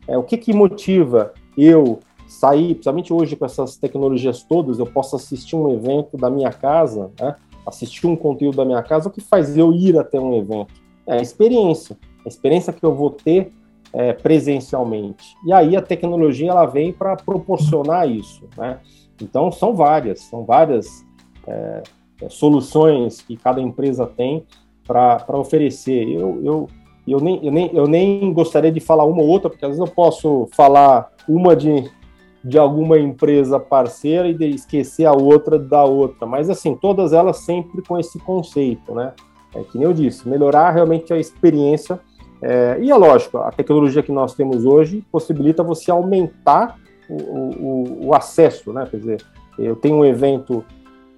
É, 0.07 0.17
o 0.17 0.23
que, 0.23 0.37
que 0.37 0.53
motiva 0.53 1.33
eu 1.57 2.01
sair, 2.27 2.75
principalmente 2.75 3.13
hoje 3.13 3.37
com 3.37 3.45
essas 3.45 3.77
tecnologias 3.77 4.43
todas, 4.43 4.79
eu 4.79 4.87
posso 4.87 5.17
assistir 5.17 5.57
um 5.57 5.73
evento 5.73 6.17
da 6.17 6.31
minha 6.31 6.53
casa, 6.53 7.11
né? 7.21 7.37
assistir 7.67 8.07
um 8.07 8.17
conteúdo 8.17 8.57
da 8.57 8.65
minha 8.65 8.83
casa, 8.83 9.09
o 9.09 9.13
que 9.13 9.21
faz 9.21 9.57
eu 9.57 9.73
ir 9.73 9.99
até 9.99 10.21
um 10.21 10.37
evento? 10.37 10.75
É 11.07 11.19
a 11.19 11.23
experiência, 11.23 11.97
a 12.25 12.29
experiência 12.29 12.73
que 12.73 12.85
eu 12.85 12.95
vou 12.95 13.11
ter 13.11 13.53
é, 13.93 14.13
presencialmente. 14.13 15.37
E 15.47 15.53
aí 15.53 15.77
a 15.77 15.83
tecnologia 15.83 16.51
ela 16.51 16.67
vem 16.67 16.93
para 16.93 17.17
proporcionar 17.17 18.11
isso, 18.11 18.49
né? 18.57 18.81
Então 19.23 19.51
são 19.53 19.75
várias, 19.75 20.21
são 20.23 20.45
várias 20.45 21.05
é, 21.47 21.83
é 22.21 22.29
soluções 22.29 23.21
que 23.21 23.37
cada 23.37 23.61
empresa 23.61 24.07
tem 24.07 24.45
para 24.87 25.39
oferecer. 25.39 26.09
Eu, 26.09 26.41
eu, 26.45 26.69
eu, 27.07 27.21
nem, 27.21 27.45
eu, 27.45 27.53
nem, 27.53 27.71
eu 27.75 27.87
nem 27.87 28.33
gostaria 28.33 28.71
de 28.71 28.81
falar 28.81 29.05
uma 29.05 29.23
ou 29.23 29.29
outra, 29.29 29.51
porque 29.51 29.65
às 29.65 29.71
vezes 29.71 29.81
eu 29.81 29.93
posso 29.93 30.49
falar 30.53 31.11
uma 31.29 31.57
de, 31.57 31.91
de 32.43 32.59
alguma 32.59 32.99
empresa 32.99 33.59
parceira 33.59 34.29
e 34.29 34.55
esquecer 34.55 35.07
a 35.07 35.13
outra 35.13 35.59
da 35.59 35.85
outra, 35.85 36.27
mas 36.27 36.51
assim, 36.51 36.75
todas 36.75 37.13
elas 37.13 37.39
sempre 37.39 37.83
com 37.83 37.99
esse 37.99 38.19
conceito, 38.19 38.95
né? 38.95 39.13
É 39.55 39.63
que 39.63 39.79
nem 39.79 39.87
eu 39.87 39.93
disse, 39.93 40.29
melhorar 40.29 40.71
realmente 40.73 41.13
a 41.13 41.19
experiência. 41.19 42.01
É, 42.43 42.77
e 42.81 42.91
é 42.91 42.95
lógico, 42.97 43.39
a 43.39 43.51
tecnologia 43.51 44.03
que 44.03 44.13
nós 44.13 44.35
temos 44.35 44.67
hoje 44.67 45.03
possibilita 45.11 45.63
você 45.63 45.91
aumentar 45.91 46.77
o, 47.09 47.15
o, 47.15 48.07
o 48.09 48.15
acesso, 48.15 48.73
né? 48.73 48.87
Quer 48.91 48.97
dizer, 48.97 49.25
eu 49.59 49.77
tenho 49.77 49.97
um 49.97 50.05
evento 50.05 50.65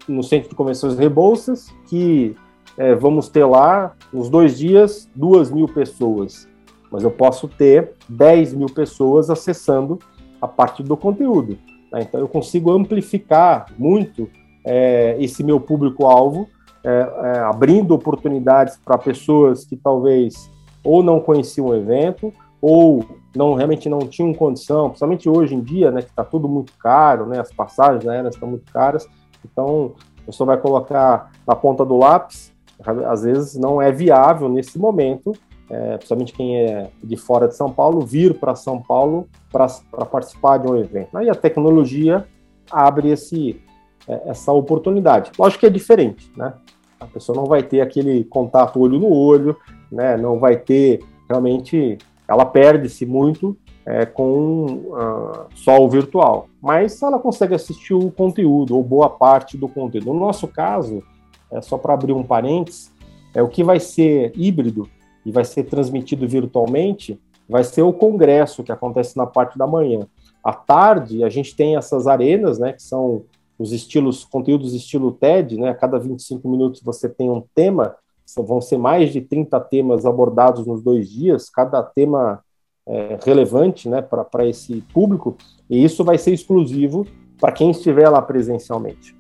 no 0.07 0.23
Centro 0.23 0.51
de 0.51 0.55
Convenções 0.55 0.97
Rebouças 0.97 1.75
que 1.89 2.37
é, 2.79 2.95
vamos 2.95 3.29
ter 3.29 3.45
lá, 3.45 3.95
nos 4.13 4.29
dois 4.29 4.59
dias, 4.59 5.09
duas 5.15 5.51
mil 5.51 5.67
pessoas. 5.67 6.49
Mas 6.91 7.03
eu 7.03 7.11
posso 7.11 7.49
ter 7.49 7.93
10 8.09 8.55
mil 8.55 8.69
pessoas 8.69 9.29
acessando 9.29 9.99
a 10.41 10.47
parte 10.47 10.83
do 10.83 10.97
conteúdo. 10.97 11.59
Né? 11.93 12.03
Então 12.03 12.21
eu 12.21 12.29
consigo 12.29 12.71
amplificar 12.71 13.67
muito 13.77 14.29
é, 14.65 15.17
esse 15.19 15.43
meu 15.43 15.61
público-alvo, 15.61 16.49
é, 16.85 16.91
é 17.35 17.39
abrindo 17.41 17.93
oportunidades 17.93 18.79
para 18.85 18.97
pessoas 18.97 19.65
que 19.65 19.77
talvez 19.77 20.51
ou 20.85 21.03
não 21.03 21.19
conheciam 21.19 21.67
o 21.67 21.75
evento, 21.75 22.33
ou 22.61 23.05
não 23.35 23.55
realmente 23.55 23.89
não 23.89 24.01
tinham 24.01 24.33
condição, 24.33 24.89
principalmente 24.89 25.29
hoje 25.29 25.55
em 25.55 25.61
dia, 25.61 25.91
né, 25.91 26.03
que 26.03 26.11
está 26.11 26.25
tudo 26.25 26.49
muito 26.49 26.73
caro, 26.79 27.27
né, 27.27 27.41
as 27.41 27.53
passagens 27.53 28.07
aéreas 28.07 28.35
estão 28.35 28.49
muito 28.49 28.73
caras, 28.73 29.07
então 29.45 29.95
pessoa 30.27 30.49
vai 30.49 30.57
colocar 30.59 31.31
na 31.47 31.55
ponta 31.55 31.85
do 31.85 31.97
lápis 31.97 32.53
às 32.85 33.23
vezes 33.23 33.57
não 33.57 33.81
é 33.81 33.91
viável 33.91 34.49
nesse 34.49 34.79
momento, 34.79 35.33
é, 35.69 35.97
principalmente 35.97 36.33
quem 36.33 36.57
é 36.57 36.89
de 37.03 37.17
fora 37.17 37.49
de 37.49 37.57
São 37.57 37.71
Paulo, 37.71 38.01
vir 38.01 38.39
para 38.39 38.55
São 38.55 38.81
Paulo 38.81 39.29
para 39.51 39.67
participar 40.07 40.59
de 40.59 40.71
um 40.71 40.77
evento. 40.77 41.17
Aí 41.17 41.29
a 41.29 41.35
tecnologia 41.35 42.27
abre 42.71 43.11
esse, 43.11 43.61
é, 44.07 44.31
essa 44.31 44.53
oportunidade. 44.53 45.33
Lógico 45.39 45.61
que 45.61 45.67
é 45.67 45.71
diferente, 45.71 46.31
né? 46.37 46.55
A 46.99 47.07
pessoa 47.07 47.37
não 47.37 47.47
vai 47.47 47.63
ter 47.63 47.81
aquele 47.81 48.25
contato 48.25 48.81
olho 48.81 48.99
no 48.99 49.13
olho, 49.13 49.57
né? 49.91 50.17
Não 50.17 50.39
vai 50.39 50.57
ter 50.57 51.01
realmente, 51.29 51.99
ela 52.29 52.45
perde-se 52.45 53.05
muito 53.05 53.57
é, 53.85 54.05
com 54.05 54.65
uh, 54.65 55.47
só 55.55 55.79
o 55.81 55.89
virtual, 55.89 56.49
mas 56.61 57.01
ela 57.03 57.19
consegue 57.19 57.55
assistir 57.55 57.95
o 57.95 58.11
conteúdo 58.11 58.77
ou 58.77 58.83
boa 58.83 59.09
parte 59.09 59.57
do 59.57 59.69
conteúdo. 59.69 60.13
No 60.13 60.19
nosso 60.19 60.49
caso, 60.49 61.03
é, 61.51 61.61
só 61.61 61.79
para 61.79 61.95
abrir 61.95 62.13
um 62.13 62.23
parênteses, 62.23 62.93
é, 63.35 63.43
o 63.43 63.49
que 63.49 63.63
vai 63.63 63.81
ser 63.81 64.33
híbrido 64.35 64.89
e 65.25 65.31
vai 65.31 65.45
ser 65.45 65.65
transmitido 65.65 66.27
virtualmente 66.27 67.21
vai 67.49 67.63
ser 67.65 67.83
o 67.83 67.93
congresso 67.93 68.63
que 68.63 68.73
acontece 68.73 69.17
na 69.17 69.27
parte 69.27 69.57
da 69.57 69.67
manhã. 69.67 70.07
À 70.43 70.53
tarde, 70.53 71.25
a 71.25 71.29
gente 71.29 71.55
tem 71.55 71.77
essas 71.77 72.07
arenas, 72.07 72.59
né, 72.59 72.73
que 72.73 72.83
são 72.83 73.23
os 73.59 73.73
estilos, 73.73 74.25
conteúdos 74.25 74.75
estilo 74.75 75.13
TED, 75.13 75.59
né, 75.59 75.71
a 75.71 75.75
cada 75.75 75.99
25 75.99 76.49
minutos 76.49 76.83
você 76.83 77.09
tem 77.09 77.31
um 77.31 77.43
tema, 77.55 77.97
vão 78.37 78.61
ser 78.61 78.77
mais 78.77 79.13
de 79.13 79.21
30 79.21 79.59
temas 79.61 80.05
abordados 80.05 80.67
nos 80.67 80.83
dois 80.83 81.09
dias, 81.09 81.49
cada 81.49 81.83
tema 81.83 82.41
é, 82.87 83.19
relevante 83.25 83.89
né, 83.89 84.03
para 84.03 84.47
esse 84.47 84.83
público, 84.93 85.37
e 85.71 85.83
isso 85.83 86.05
vai 86.05 86.19
ser 86.19 86.33
exclusivo 86.33 87.07
para 87.41 87.53
quem 87.53 87.71
estiver 87.71 88.09
lá 88.09 88.21
presencialmente. 88.21 89.16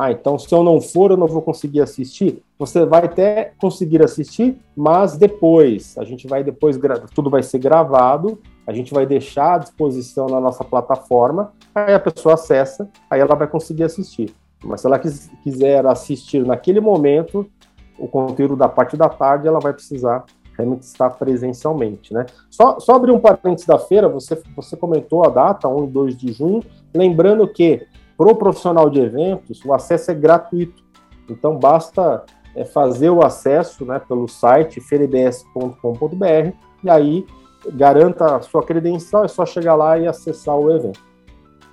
Ah, 0.00 0.12
então 0.12 0.38
se 0.38 0.54
eu 0.54 0.62
não 0.62 0.80
for, 0.80 1.10
eu 1.10 1.16
não 1.16 1.26
vou 1.26 1.42
conseguir 1.42 1.80
assistir. 1.80 2.40
Você 2.56 2.86
vai 2.86 3.06
até 3.06 3.50
conseguir 3.58 4.00
assistir, 4.00 4.56
mas 4.76 5.16
depois. 5.16 5.98
A 5.98 6.04
gente 6.04 6.28
vai 6.28 6.44
depois, 6.44 6.78
tudo 7.12 7.28
vai 7.28 7.42
ser 7.42 7.58
gravado, 7.58 8.38
a 8.64 8.72
gente 8.72 8.94
vai 8.94 9.04
deixar 9.04 9.56
à 9.56 9.58
disposição 9.58 10.28
na 10.28 10.40
nossa 10.40 10.62
plataforma, 10.62 11.52
aí 11.74 11.94
a 11.94 11.98
pessoa 11.98 12.34
acessa, 12.34 12.88
aí 13.10 13.18
ela 13.18 13.34
vai 13.34 13.48
conseguir 13.48 13.82
assistir. 13.82 14.32
Mas 14.62 14.82
se 14.82 14.86
ela 14.86 15.00
quiser 15.00 15.84
assistir 15.84 16.46
naquele 16.46 16.78
momento, 16.78 17.50
o 17.98 18.06
conteúdo 18.06 18.54
da 18.54 18.68
parte 18.68 18.96
da 18.96 19.08
tarde, 19.08 19.48
ela 19.48 19.58
vai 19.58 19.72
precisar 19.72 20.24
realmente 20.56 20.82
estar 20.82 21.10
presencialmente, 21.10 22.14
né? 22.14 22.24
Só, 22.48 22.78
só 22.78 22.94
abrir 22.94 23.10
um 23.10 23.18
parênteses 23.18 23.66
da 23.66 23.80
feira, 23.80 24.08
você, 24.08 24.40
você 24.54 24.76
comentou 24.76 25.24
a 25.24 25.28
data, 25.28 25.66
1 25.66 25.84
e 25.84 25.86
2 25.88 26.16
de 26.16 26.32
junho, 26.32 26.62
lembrando 26.94 27.48
que 27.48 27.84
para 28.18 28.32
o 28.32 28.34
profissional 28.34 28.90
de 28.90 29.00
eventos, 29.00 29.64
o 29.64 29.72
acesso 29.72 30.10
é 30.10 30.14
gratuito. 30.14 30.82
Então, 31.30 31.56
basta 31.56 32.24
é, 32.56 32.64
fazer 32.64 33.10
o 33.10 33.24
acesso 33.24 33.84
né, 33.84 34.00
pelo 34.00 34.26
site 34.26 34.80
ferebs.com.br 34.80 36.52
e 36.82 36.90
aí 36.90 37.24
garanta 37.74 38.36
a 38.36 38.40
sua 38.40 38.64
credencial, 38.64 39.24
é 39.24 39.28
só 39.28 39.46
chegar 39.46 39.76
lá 39.76 39.96
e 39.96 40.08
acessar 40.08 40.56
o 40.56 40.74
evento. 40.74 41.00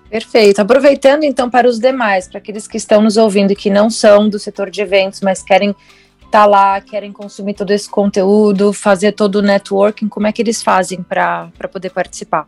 Perfeito. 0.07 0.59
Aproveitando 0.59 1.23
então 1.23 1.49
para 1.49 1.67
os 1.67 1.79
demais, 1.79 2.27
para 2.27 2.37
aqueles 2.37 2.67
que 2.67 2.77
estão 2.77 3.01
nos 3.01 3.17
ouvindo 3.17 3.51
e 3.51 3.55
que 3.55 3.71
não 3.71 3.89
são 3.89 4.29
do 4.29 4.37
setor 4.37 4.69
de 4.69 4.81
eventos, 4.81 5.21
mas 5.21 5.41
querem 5.41 5.71
estar 6.17 6.29
tá 6.29 6.45
lá, 6.45 6.79
querem 6.79 7.11
consumir 7.11 7.55
todo 7.55 7.71
esse 7.71 7.89
conteúdo, 7.89 8.71
fazer 8.71 9.13
todo 9.13 9.37
o 9.37 9.41
networking, 9.41 10.07
como 10.07 10.27
é 10.27 10.31
que 10.31 10.43
eles 10.43 10.61
fazem 10.61 11.01
para 11.01 11.49
poder 11.71 11.89
participar? 11.89 12.47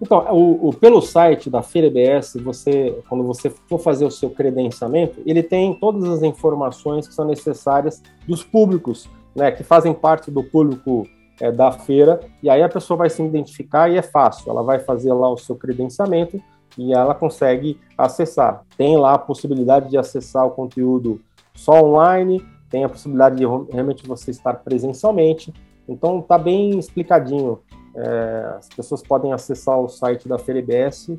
Então, 0.00 0.24
o, 0.32 0.68
o, 0.68 0.72
pelo 0.72 1.00
site 1.00 1.50
da 1.50 1.60
Feira 1.60 1.88
EBS, 1.88 2.36
você, 2.40 2.96
quando 3.08 3.24
você 3.24 3.50
for 3.50 3.78
fazer 3.78 4.04
o 4.04 4.10
seu 4.10 4.30
credenciamento, 4.30 5.20
ele 5.26 5.42
tem 5.42 5.74
todas 5.74 6.08
as 6.08 6.22
informações 6.22 7.08
que 7.08 7.14
são 7.14 7.24
necessárias 7.24 8.02
dos 8.26 8.44
públicos, 8.44 9.08
né, 9.34 9.50
que 9.50 9.64
fazem 9.64 9.92
parte 9.92 10.30
do 10.30 10.42
público 10.42 11.04
é, 11.40 11.50
da 11.50 11.72
feira, 11.72 12.20
e 12.42 12.48
aí 12.48 12.62
a 12.62 12.68
pessoa 12.68 12.96
vai 12.96 13.10
se 13.10 13.22
identificar 13.22 13.88
e 13.88 13.96
é 13.96 14.02
fácil, 14.02 14.50
ela 14.50 14.62
vai 14.62 14.78
fazer 14.78 15.12
lá 15.12 15.30
o 15.30 15.36
seu 15.36 15.56
credenciamento 15.56 16.40
e 16.76 16.92
ela 16.92 17.14
consegue 17.14 17.78
acessar. 17.96 18.64
Tem 18.76 18.96
lá 18.96 19.14
a 19.14 19.18
possibilidade 19.18 19.90
de 19.90 19.98
acessar 19.98 20.46
o 20.46 20.50
conteúdo 20.50 21.20
só 21.54 21.82
online, 21.82 22.44
tem 22.70 22.84
a 22.84 22.88
possibilidade 22.88 23.36
de 23.36 23.44
realmente 23.72 24.06
você 24.06 24.30
estar 24.30 24.54
presencialmente, 24.54 25.52
então 25.88 26.20
tá 26.20 26.38
bem 26.38 26.78
explicadinho 26.78 27.58
é, 27.94 28.54
as 28.58 28.68
pessoas 28.68 29.02
podem 29.02 29.32
acessar 29.32 29.78
o 29.78 29.88
site 29.88 30.28
da 30.28 30.38
FEREBS 30.38 31.10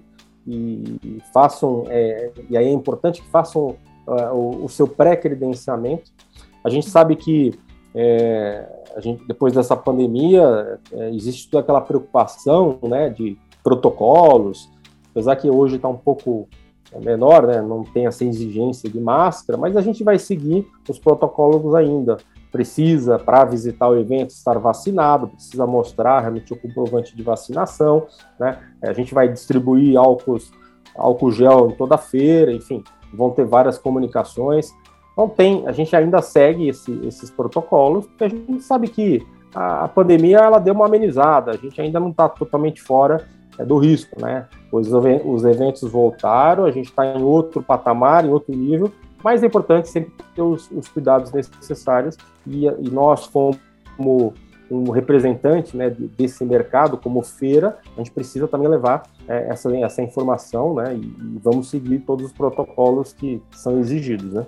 e, 0.47 0.99
e 1.03 1.21
façam, 1.33 1.83
é, 1.87 2.31
e 2.49 2.57
aí 2.57 2.65
é 2.65 2.71
importante 2.71 3.21
que 3.21 3.27
façam 3.29 3.75
uh, 4.07 4.33
o, 4.33 4.65
o, 4.65 4.69
seu 4.69 4.87
pré-credenciamento. 4.87 6.11
A 6.63 6.69
gente 6.69 6.89
sabe 6.89 7.15
que 7.15 7.53
é, 7.93 8.67
a 8.95 8.99
gente, 8.99 9.25
depois 9.27 9.53
dessa 9.53 9.75
pandemia 9.75 10.79
é, 10.91 11.09
existe 11.09 11.49
toda 11.49 11.61
aquela 11.61 11.81
preocupação 11.81 12.79
né, 12.83 13.09
de 13.09 13.37
protocolos, 13.63 14.69
apesar 15.11 15.35
que 15.35 15.49
hoje 15.49 15.75
está 15.75 15.87
um 15.87 15.97
pouco 15.97 16.47
menor, 17.03 17.45
né, 17.45 17.61
não 17.61 17.83
tem 17.83 18.07
essa 18.07 18.25
exigência 18.25 18.89
de 18.89 18.99
máscara, 18.99 19.57
mas 19.57 19.77
a 19.77 19.81
gente 19.81 20.03
vai 20.03 20.17
seguir 20.17 20.67
os 20.87 20.97
protocolos 20.97 21.75
ainda 21.75 22.17
precisa, 22.51 23.19
para 23.19 23.45
visitar 23.45 23.87
o 23.87 23.97
evento, 23.97 24.31
estar 24.31 24.57
vacinado, 24.57 25.27
precisa 25.27 25.67
mostrar 25.67 26.21
realmente 26.21 26.51
o 26.51 26.59
comprovante 26.59 27.15
de 27.15 27.23
vacinação, 27.23 28.07
né? 28.39 28.59
A 28.81 28.93
gente 28.93 29.13
vai 29.13 29.27
distribuir 29.27 29.97
álcool 29.97 30.39
álcool 30.95 31.31
gel 31.31 31.69
em 31.69 31.75
toda 31.75 31.95
a 31.95 31.97
feira, 31.97 32.51
enfim, 32.51 32.83
vão 33.13 33.29
ter 33.31 33.45
várias 33.45 33.77
comunicações. 33.77 34.73
Então 35.13 35.29
tem, 35.29 35.67
a 35.67 35.71
gente 35.71 35.95
ainda 35.95 36.21
segue 36.21 36.67
esse, 36.67 36.91
esses 37.05 37.29
protocolos, 37.29 38.05
porque 38.07 38.23
a 38.23 38.29
gente 38.29 38.61
sabe 38.63 38.87
que 38.87 39.25
a, 39.53 39.85
a, 39.85 39.87
pandemia 39.87 40.37
ela 40.37 40.59
deu 40.59 40.73
uma 40.73 40.85
amenizada, 40.85 41.51
a 41.51 41.57
gente 41.57 41.79
ainda 41.81 41.99
não 41.99 42.09
está 42.09 42.27
totalmente 42.27 42.81
fora 42.81 43.27
é, 43.57 43.65
do 43.65 43.77
risco, 43.77 44.19
né? 44.21 44.47
Os, 44.71 44.91
os 44.91 45.45
eventos 45.45 45.89
voltaram, 45.89 46.65
a 46.65 46.71
gente 46.71 46.89
está 46.89 47.05
em 47.05 47.21
outro 47.21 47.61
patamar, 47.61 48.25
em 48.25 48.29
outro 48.29 48.55
nível, 48.55 48.91
mas 49.23 49.43
é 49.43 49.47
importante 49.47 49.89
sempre 49.89 50.13
ter 50.35 50.41
os, 50.41 50.69
os 50.71 50.87
cuidados 50.87 51.31
necessários 51.31 52.17
e, 52.45 52.65
e 52.65 52.89
nós, 52.89 53.27
como 53.27 54.33
um 54.71 54.91
representante 54.91 55.75
né, 55.75 55.89
desse 55.89 56.43
mercado, 56.45 56.97
como 56.97 57.21
feira, 57.23 57.79
a 57.95 57.97
gente 57.97 58.11
precisa 58.11 58.47
também 58.47 58.67
levar 58.67 59.03
é, 59.27 59.47
essa, 59.49 59.75
essa 59.77 60.01
informação 60.01 60.75
né, 60.75 60.95
e, 60.95 61.39
vamos 61.41 61.69
seguir 61.69 61.99
todos 61.99 62.27
os 62.27 62.31
protocolos 62.31 63.13
que 63.13 63.41
são 63.51 63.79
exigidos. 63.79 64.31
Né? 64.31 64.45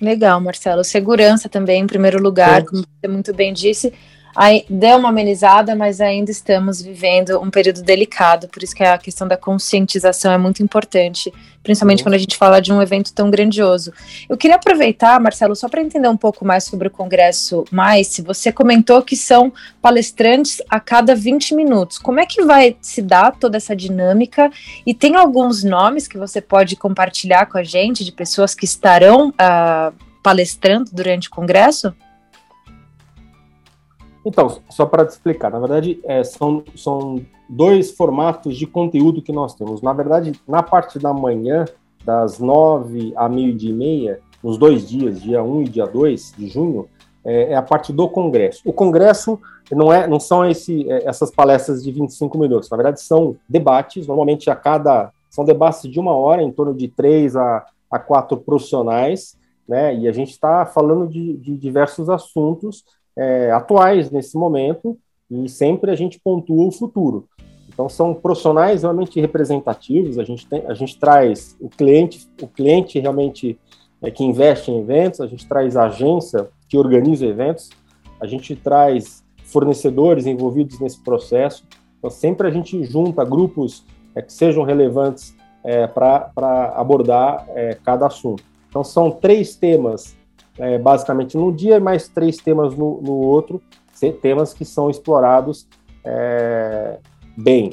Legal, 0.00 0.40
Marcelo. 0.40 0.84
Segurança 0.84 1.48
também, 1.48 1.82
em 1.82 1.86
primeiro 1.86 2.22
lugar, 2.22 2.64
como 2.64 2.82
você 2.82 3.08
muito 3.08 3.34
bem 3.34 3.52
disse. 3.52 3.92
Aí, 4.34 4.64
deu 4.68 4.96
uma 4.96 5.08
amenizada, 5.08 5.74
mas 5.74 6.00
ainda 6.00 6.30
estamos 6.30 6.80
vivendo 6.80 7.40
um 7.40 7.50
período 7.50 7.82
delicado, 7.82 8.48
por 8.48 8.62
isso 8.62 8.74
que 8.74 8.84
a 8.84 8.96
questão 8.96 9.26
da 9.26 9.36
conscientização 9.36 10.32
é 10.32 10.38
muito 10.38 10.62
importante, 10.62 11.32
principalmente 11.62 11.98
uhum. 11.98 12.04
quando 12.04 12.14
a 12.14 12.18
gente 12.18 12.36
fala 12.36 12.60
de 12.60 12.72
um 12.72 12.80
evento 12.80 13.12
tão 13.12 13.30
grandioso. 13.30 13.92
Eu 14.28 14.36
queria 14.36 14.56
aproveitar, 14.56 15.20
Marcelo, 15.20 15.56
só 15.56 15.68
para 15.68 15.82
entender 15.82 16.08
um 16.08 16.16
pouco 16.16 16.44
mais 16.44 16.64
sobre 16.64 16.88
o 16.88 16.90
Congresso 16.90 17.64
Mais, 17.70 18.06
se 18.06 18.22
você 18.22 18.52
comentou 18.52 19.02
que 19.02 19.16
são 19.16 19.52
palestrantes 19.82 20.62
a 20.70 20.78
cada 20.78 21.14
20 21.14 21.54
minutos. 21.54 21.98
Como 21.98 22.20
é 22.20 22.26
que 22.26 22.44
vai 22.44 22.76
se 22.80 23.02
dar 23.02 23.32
toda 23.32 23.56
essa 23.56 23.74
dinâmica? 23.74 24.50
E 24.86 24.94
tem 24.94 25.16
alguns 25.16 25.64
nomes 25.64 26.06
que 26.06 26.18
você 26.18 26.40
pode 26.40 26.76
compartilhar 26.76 27.46
com 27.46 27.58
a 27.58 27.64
gente 27.64 28.04
de 28.04 28.12
pessoas 28.12 28.54
que 28.54 28.64
estarão 28.64 29.30
uh, 29.30 29.92
palestrando 30.22 30.90
durante 30.92 31.28
o 31.28 31.30
Congresso? 31.30 31.94
Então, 34.24 34.58
só 34.68 34.84
para 34.84 35.06
te 35.06 35.10
explicar, 35.10 35.50
na 35.50 35.58
verdade, 35.58 36.00
é, 36.04 36.22
são, 36.22 36.62
são 36.76 37.24
dois 37.48 37.90
formatos 37.90 38.56
de 38.56 38.66
conteúdo 38.66 39.22
que 39.22 39.32
nós 39.32 39.54
temos. 39.54 39.80
Na 39.80 39.92
verdade, 39.92 40.32
na 40.46 40.62
parte 40.62 40.98
da 40.98 41.12
manhã, 41.12 41.64
das 42.04 42.38
nove 42.38 43.12
a 43.16 43.28
meio-dia 43.28 43.70
e 43.70 43.74
meia, 43.74 44.20
nos 44.42 44.56
dois 44.56 44.88
dias, 44.88 45.20
dia 45.20 45.42
1 45.42 45.52
um 45.52 45.62
e 45.62 45.68
dia 45.68 45.86
2 45.86 46.34
de 46.36 46.48
junho, 46.48 46.88
é, 47.24 47.52
é, 47.52 47.54
a 47.54 47.62
parte 47.62 47.92
do 47.92 48.08
congresso. 48.08 48.62
O 48.64 48.72
congresso 48.72 49.38
não, 49.70 49.92
é, 49.92 50.06
não 50.06 50.18
são 50.18 50.44
esse, 50.44 50.90
é, 50.90 51.06
essas 51.06 51.30
palestras 51.30 51.82
de 51.82 51.92
25 51.92 52.38
minutos, 52.38 52.70
na 52.70 52.76
verdade 52.76 53.00
são 53.00 53.36
debates, 53.48 54.06
normalmente 54.06 54.50
a 54.50 54.56
cada, 54.56 55.12
são 55.28 55.44
debates 55.44 55.82
de 55.82 56.00
uma 56.00 56.14
hora, 56.14 56.42
em 56.42 56.50
torno 56.50 56.74
de 56.74 56.88
três 56.88 57.36
a, 57.36 57.64
a 57.90 57.98
quatro 57.98 58.38
profissionais, 58.38 59.36
né, 59.68 59.94
e 59.94 60.08
a 60.08 60.12
gente 60.12 60.30
está 60.30 60.64
falando 60.64 61.06
de, 61.06 61.36
de 61.36 61.56
diversos 61.56 62.08
assuntos, 62.08 62.84
é, 63.20 63.50
atuais 63.50 64.10
nesse 64.10 64.34
momento 64.38 64.96
e 65.30 65.46
sempre 65.46 65.90
a 65.90 65.94
gente 65.94 66.18
pontua 66.18 66.66
o 66.66 66.72
futuro. 66.72 67.28
Então 67.68 67.86
são 67.86 68.14
profissionais 68.14 68.82
realmente 68.82 69.20
representativos. 69.20 70.18
A 70.18 70.24
gente 70.24 70.46
tem, 70.46 70.64
a 70.66 70.72
gente 70.72 70.98
traz 70.98 71.54
o 71.60 71.68
cliente, 71.68 72.26
o 72.40 72.48
cliente 72.48 72.98
realmente 72.98 73.58
é, 74.00 74.10
que 74.10 74.24
investe 74.24 74.70
em 74.70 74.80
eventos. 74.80 75.20
A 75.20 75.26
gente 75.26 75.46
traz 75.46 75.76
a 75.76 75.84
agência 75.84 76.48
que 76.66 76.78
organiza 76.78 77.26
eventos. 77.26 77.68
A 78.18 78.26
gente 78.26 78.56
traz 78.56 79.22
fornecedores 79.44 80.24
envolvidos 80.24 80.80
nesse 80.80 81.02
processo. 81.02 81.64
Então 81.98 82.08
sempre 82.08 82.48
a 82.48 82.50
gente 82.50 82.82
junta 82.84 83.22
grupos 83.22 83.84
é, 84.14 84.22
que 84.22 84.32
sejam 84.32 84.64
relevantes 84.64 85.36
é, 85.62 85.86
para 85.86 86.32
abordar 86.74 87.44
é, 87.50 87.76
cada 87.84 88.06
assunto. 88.06 88.42
Então 88.70 88.82
são 88.82 89.10
três 89.10 89.54
temas 89.56 90.16
é, 90.58 90.78
basicamente 90.78 91.36
num 91.36 91.52
dia 91.52 91.76
e 91.76 91.80
mais 91.80 92.08
três 92.08 92.36
temas 92.38 92.74
no, 92.74 93.00
no 93.00 93.12
outro, 93.12 93.62
temas 94.22 94.54
que 94.54 94.64
são 94.64 94.88
explorados 94.88 95.68
é, 96.04 96.98
bem. 97.36 97.72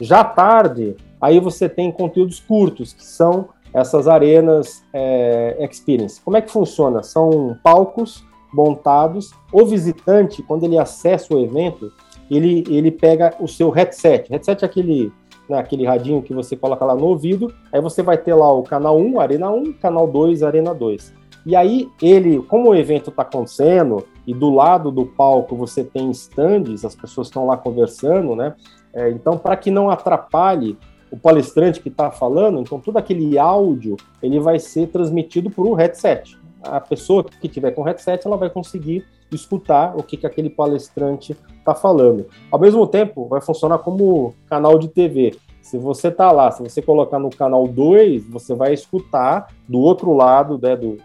Já 0.00 0.24
tarde, 0.24 0.96
aí 1.20 1.38
você 1.38 1.68
tem 1.68 1.92
conteúdos 1.92 2.40
curtos, 2.40 2.92
que 2.92 3.04
são 3.04 3.50
essas 3.72 4.08
arenas 4.08 4.82
é, 4.92 5.56
experience. 5.60 6.20
Como 6.20 6.36
é 6.36 6.40
que 6.40 6.50
funciona? 6.50 7.02
São 7.02 7.56
palcos 7.62 8.24
montados. 8.52 9.32
O 9.52 9.64
visitante, 9.64 10.42
quando 10.42 10.64
ele 10.64 10.78
acessa 10.78 11.34
o 11.34 11.40
evento, 11.40 11.92
ele, 12.30 12.64
ele 12.68 12.90
pega 12.90 13.34
o 13.38 13.46
seu 13.46 13.70
headset. 13.70 14.30
Headset 14.30 14.64
é 14.64 14.66
aquele, 14.66 15.12
né, 15.48 15.58
aquele 15.58 15.86
radinho 15.86 16.22
que 16.22 16.34
você 16.34 16.56
coloca 16.56 16.84
lá 16.84 16.94
no 16.94 17.06
ouvido. 17.06 17.52
Aí 17.72 17.80
você 17.80 18.02
vai 18.02 18.18
ter 18.18 18.34
lá 18.34 18.52
o 18.52 18.62
canal 18.62 18.98
1, 18.98 19.20
Arena 19.20 19.50
1, 19.50 19.74
canal 19.74 20.08
2, 20.08 20.42
Arena 20.42 20.74
2. 20.74 21.19
E 21.44 21.56
aí 21.56 21.88
ele, 22.00 22.42
como 22.42 22.70
o 22.70 22.74
evento 22.74 23.10
está 23.10 23.22
acontecendo 23.22 24.06
e 24.26 24.34
do 24.34 24.50
lado 24.50 24.90
do 24.90 25.06
palco 25.06 25.56
você 25.56 25.82
tem 25.82 26.10
stands, 26.10 26.84
as 26.84 26.94
pessoas 26.94 27.28
estão 27.28 27.46
lá 27.46 27.56
conversando, 27.56 28.36
né? 28.36 28.54
É, 28.92 29.10
então, 29.10 29.38
para 29.38 29.56
que 29.56 29.70
não 29.70 29.88
atrapalhe 29.90 30.76
o 31.10 31.16
palestrante 31.16 31.80
que 31.80 31.88
está 31.88 32.10
falando, 32.10 32.60
então 32.60 32.78
todo 32.78 32.96
aquele 32.96 33.38
áudio 33.38 33.96
ele 34.22 34.38
vai 34.38 34.58
ser 34.58 34.88
transmitido 34.88 35.50
por 35.50 35.66
um 35.66 35.74
headset. 35.74 36.38
A 36.62 36.80
pessoa 36.80 37.24
que 37.24 37.48
tiver 37.48 37.72
com 37.72 37.82
headset 37.82 38.26
ela 38.26 38.36
vai 38.36 38.50
conseguir 38.50 39.04
escutar 39.32 39.96
o 39.96 40.02
que, 40.02 40.16
que 40.16 40.26
aquele 40.26 40.50
palestrante 40.50 41.36
está 41.58 41.74
falando. 41.74 42.26
Ao 42.50 42.58
mesmo 42.58 42.86
tempo, 42.86 43.26
vai 43.26 43.40
funcionar 43.40 43.78
como 43.78 44.34
canal 44.46 44.78
de 44.78 44.88
TV. 44.88 45.36
Se 45.62 45.78
você 45.78 46.08
está 46.08 46.32
lá, 46.32 46.50
se 46.50 46.62
você 46.62 46.82
colocar 46.82 47.18
no 47.18 47.30
canal 47.30 47.66
2, 47.66 48.28
você 48.28 48.54
vai 48.54 48.72
escutar 48.72 49.48
do 49.68 49.78
outro 49.78 50.12
lado 50.12 50.58
né, 50.60 50.76
do, 50.76 50.96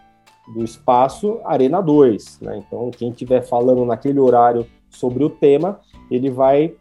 do 0.47 0.63
espaço 0.63 1.39
Arena 1.43 1.81
2. 1.81 2.39
Né? 2.41 2.63
Então, 2.65 2.91
quem 2.91 3.09
estiver 3.09 3.41
falando 3.41 3.85
naquele 3.85 4.19
horário 4.19 4.65
sobre 4.89 5.23
o 5.23 5.29
tema, 5.29 5.79
ele 6.09 6.29
vai 6.29 6.73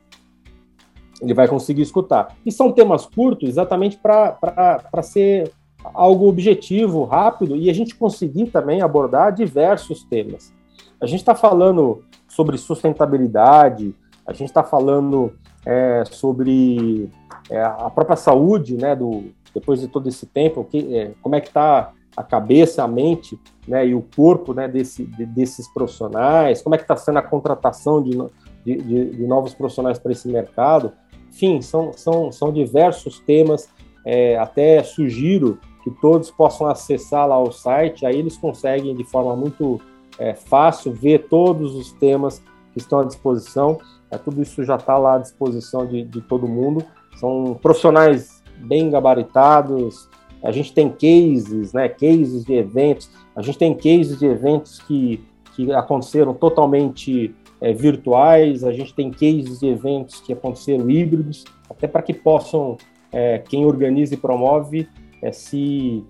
ele 1.21 1.33
vai 1.33 1.49
conseguir 1.49 1.83
escutar. 1.83 2.37
E 2.45 2.53
são 2.53 2.73
temas 2.73 3.07
curtos 3.07 3.49
exatamente 3.49 3.97
para 3.97 5.03
ser 5.03 5.51
algo 5.83 6.29
objetivo, 6.29 7.05
rápido, 7.05 7.57
e 7.57 7.71
a 7.71 7.73
gente 7.73 7.95
conseguir 7.95 8.47
também 8.47 8.83
abordar 8.83 9.33
diversos 9.33 10.05
temas. 10.05 10.53
A 11.01 11.07
gente 11.07 11.21
está 11.21 11.35
falando 11.35 12.03
sobre 12.29 12.59
sustentabilidade, 12.59 13.95
a 14.27 14.33
gente 14.33 14.49
está 14.49 14.63
falando 14.63 15.33
é, 15.65 16.05
sobre 16.11 17.09
é, 17.51 17.63
a 17.63 17.91
própria 17.91 18.17
saúde, 18.17 18.77
né, 18.77 18.97
do, 18.97 19.25
depois 19.55 19.81
de 19.81 19.89
todo 19.89 20.09
esse 20.09 20.27
tempo, 20.27 20.65
que, 20.65 20.97
é, 20.97 21.13
como 21.23 21.35
é 21.35 21.41
que 21.41 21.49
está 21.49 21.93
a 22.17 22.23
cabeça, 22.23 22.83
a 22.83 22.89
mente 22.89 23.39
né, 23.67 23.87
e 23.87 23.95
o 23.95 24.03
corpo 24.15 24.53
né, 24.55 24.69
desse, 24.69 25.05
de, 25.05 25.27
desses 25.27 25.67
profissionais, 25.73 26.63
como 26.63 26.75
é 26.75 26.79
que 26.79 26.85
está 26.85 26.97
sendo 26.97 27.19
a 27.19 27.23
contratação 27.23 28.03
de, 28.03 28.17
de, 28.65 29.11
de 29.11 29.27
novos 29.27 29.55
profissionais 29.55 29.99
para 29.99 30.13
esse 30.13 30.29
mercado. 30.29 30.93
Enfim, 31.29 31.61
são, 31.61 31.93
são, 31.93 32.31
são 32.31 32.53
diversos 32.53 33.19
temas, 33.21 33.69
é, 34.07 34.39
até 34.39 34.83
sugiro 34.83 35.59
que 35.83 35.91
todos 36.01 36.31
possam 36.31 36.67
acessar 36.67 37.29
lá 37.29 37.39
o 37.39 37.51
site, 37.51 38.07
aí 38.07 38.19
eles 38.19 38.37
conseguem 38.37 38.95
de 38.95 39.05
forma 39.05 39.37
muito 39.37 39.81
é, 40.19 40.35
fácil 40.35 40.93
ver 40.93 41.29
todos 41.29 41.75
os 41.75 41.93
temas 41.93 42.43
que 42.73 42.79
estão 42.79 43.01
à 43.01 43.05
disposição, 43.05 43.79
é, 44.11 44.17
tudo 44.17 44.41
isso 44.41 44.63
já 44.65 44.77
está 44.77 44.97
lá 44.97 45.17
à 45.17 45.19
disposição 45.19 45.87
de, 45.87 46.05
de 46.05 46.21
todo 46.23 46.49
mundo, 46.49 46.85
são 47.17 47.59
profissionais 47.61 48.43
bem 48.59 48.91
gabaritados, 48.91 50.09
a 50.45 50.53
gente 50.53 50.73
tem 50.73 50.91
cases, 50.91 51.73
né, 51.73 51.89
cases 51.89 52.45
de 52.45 52.53
eventos, 52.53 53.11
a 53.35 53.41
gente 53.41 53.59
tem 53.59 53.75
cases 53.75 54.19
de 54.19 54.27
eventos 54.27 54.79
que, 54.81 55.25
que 55.57 55.73
aconteceram 55.73 56.35
totalmente 56.35 57.35
é, 57.61 57.73
virtuais, 57.73 58.63
a 58.63 58.71
gente 58.71 58.95
tem 58.95 59.11
cases 59.11 59.61
de 59.61 59.69
eventos 59.69 60.21
que 60.21 60.35
aconteceram 60.35 60.89
híbridos, 60.91 61.45
até 61.69 61.89
para 61.89 62.03
que 62.03 62.13
possam, 62.13 62.77
é, 63.11 63.39
quem 63.39 63.65
organiza 63.65 64.13
e 64.13 64.19
promove, 64.19 64.87
é, 65.23 65.33
se 65.33 66.05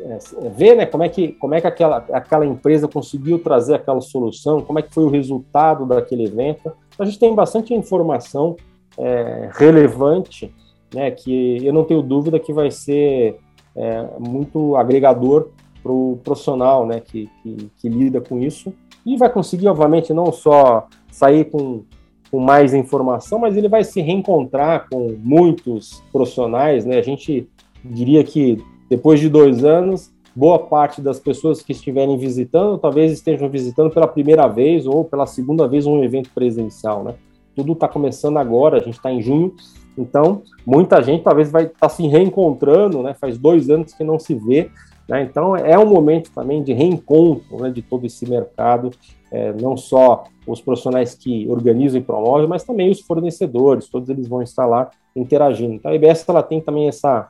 é, 0.00 0.48
ver 0.50 0.76
né, 0.76 0.86
como 0.86 1.02
é 1.02 1.08
que, 1.08 1.32
como 1.32 1.54
é 1.54 1.60
que 1.60 1.66
aquela, 1.66 1.96
aquela 2.12 2.46
empresa 2.46 2.86
conseguiu 2.86 3.40
trazer 3.40 3.74
aquela 3.74 4.00
solução, 4.00 4.60
como 4.60 4.78
é 4.78 4.82
que 4.82 4.94
foi 4.94 5.04
o 5.04 5.10
resultado 5.10 5.84
daquele 5.84 6.26
evento. 6.26 6.72
Então, 6.94 7.00
a 7.00 7.04
gente 7.04 7.18
tem 7.18 7.34
bastante 7.34 7.74
informação 7.74 8.56
é, 8.96 9.50
relevante, 9.52 10.54
né, 10.94 11.10
que 11.10 11.64
eu 11.64 11.72
não 11.72 11.84
tenho 11.84 12.02
dúvida 12.02 12.38
que 12.38 12.52
vai 12.52 12.70
ser 12.70 13.36
é, 13.76 14.06
muito 14.18 14.76
agregador 14.76 15.48
para 15.82 15.92
o 15.92 16.18
profissional 16.22 16.86
né, 16.86 17.00
que, 17.00 17.28
que, 17.42 17.70
que, 17.78 17.88
lida 17.88 18.20
com 18.20 18.38
isso 18.38 18.72
e 19.04 19.16
vai 19.16 19.30
conseguir, 19.30 19.68
obviamente, 19.68 20.12
não 20.12 20.30
só 20.30 20.86
sair 21.10 21.46
com, 21.46 21.82
com 22.30 22.38
mais 22.38 22.74
informação, 22.74 23.38
mas 23.38 23.56
ele 23.56 23.68
vai 23.68 23.82
se 23.82 24.00
reencontrar 24.00 24.88
com 24.90 25.16
muitos 25.18 26.02
profissionais. 26.12 26.84
Né? 26.84 26.98
A 26.98 27.02
gente 27.02 27.48
diria 27.82 28.22
que 28.22 28.62
depois 28.90 29.20
de 29.20 29.28
dois 29.28 29.64
anos, 29.64 30.12
boa 30.36 30.58
parte 30.58 31.00
das 31.00 31.18
pessoas 31.18 31.62
que 31.62 31.72
estiverem 31.72 32.18
visitando 32.18 32.76
talvez 32.76 33.10
estejam 33.12 33.48
visitando 33.48 33.90
pela 33.90 34.06
primeira 34.06 34.46
vez 34.46 34.86
ou 34.86 35.04
pela 35.04 35.26
segunda 35.26 35.66
vez 35.66 35.86
um 35.86 36.04
evento 36.04 36.30
presencial. 36.34 37.02
Né? 37.02 37.14
tudo 37.54 37.72
está 37.72 37.88
começando 37.88 38.38
agora, 38.38 38.78
a 38.78 38.80
gente 38.80 38.96
está 38.96 39.12
em 39.12 39.20
junho, 39.20 39.54
então 39.96 40.42
muita 40.64 41.02
gente 41.02 41.22
talvez 41.22 41.50
vai 41.50 41.64
estar 41.64 41.78
tá 41.78 41.88
se 41.88 42.06
reencontrando, 42.06 43.02
né? 43.02 43.14
Faz 43.14 43.36
dois 43.38 43.68
anos 43.70 43.92
que 43.92 44.04
não 44.04 44.18
se 44.18 44.34
vê, 44.34 44.70
né? 45.08 45.22
Então 45.22 45.56
é 45.56 45.78
um 45.78 45.86
momento 45.86 46.30
também 46.32 46.62
de 46.62 46.72
reencontro 46.72 47.58
né, 47.58 47.70
de 47.70 47.82
todo 47.82 48.06
esse 48.06 48.28
mercado, 48.28 48.90
é, 49.30 49.52
não 49.52 49.76
só 49.76 50.24
os 50.46 50.60
profissionais 50.60 51.14
que 51.14 51.46
organizam 51.48 52.00
e 52.00 52.04
promovem, 52.04 52.46
mas 52.46 52.64
também 52.64 52.90
os 52.90 53.00
fornecedores, 53.00 53.88
todos 53.88 54.08
eles 54.08 54.28
vão 54.28 54.42
estar 54.42 54.66
lá 54.66 54.90
interagindo. 55.14 55.74
Então 55.74 55.90
a 55.90 55.94
IBS 55.94 56.24
ela 56.28 56.42
tem 56.42 56.60
também 56.60 56.88
essa, 56.88 57.28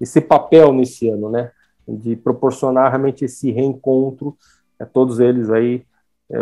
esse 0.00 0.20
papel 0.20 0.72
nesse 0.72 1.08
ano, 1.08 1.30
né? 1.30 1.50
De 1.86 2.16
proporcionar 2.16 2.90
realmente 2.90 3.24
esse 3.24 3.50
reencontro, 3.50 4.36
é, 4.80 4.84
todos 4.84 5.20
eles 5.20 5.50
aí 5.50 5.84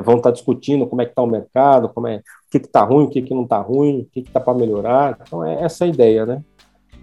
vão 0.00 0.16
estar 0.16 0.30
discutindo 0.30 0.86
como 0.86 1.02
é 1.02 1.04
que 1.04 1.12
está 1.12 1.22
o 1.22 1.26
mercado, 1.26 1.88
como 1.88 2.06
é, 2.06 2.16
o 2.16 2.22
que 2.50 2.58
está 2.58 2.82
ruim, 2.82 3.04
o 3.04 3.10
que, 3.10 3.22
que 3.22 3.34
não 3.34 3.42
está 3.42 3.58
ruim, 3.58 4.00
o 4.00 4.04
que 4.12 4.20
está 4.20 4.40
para 4.40 4.54
melhorar. 4.54 5.18
Então 5.20 5.44
é 5.44 5.62
essa 5.62 5.84
a 5.84 5.88
ideia, 5.88 6.24
né? 6.24 6.42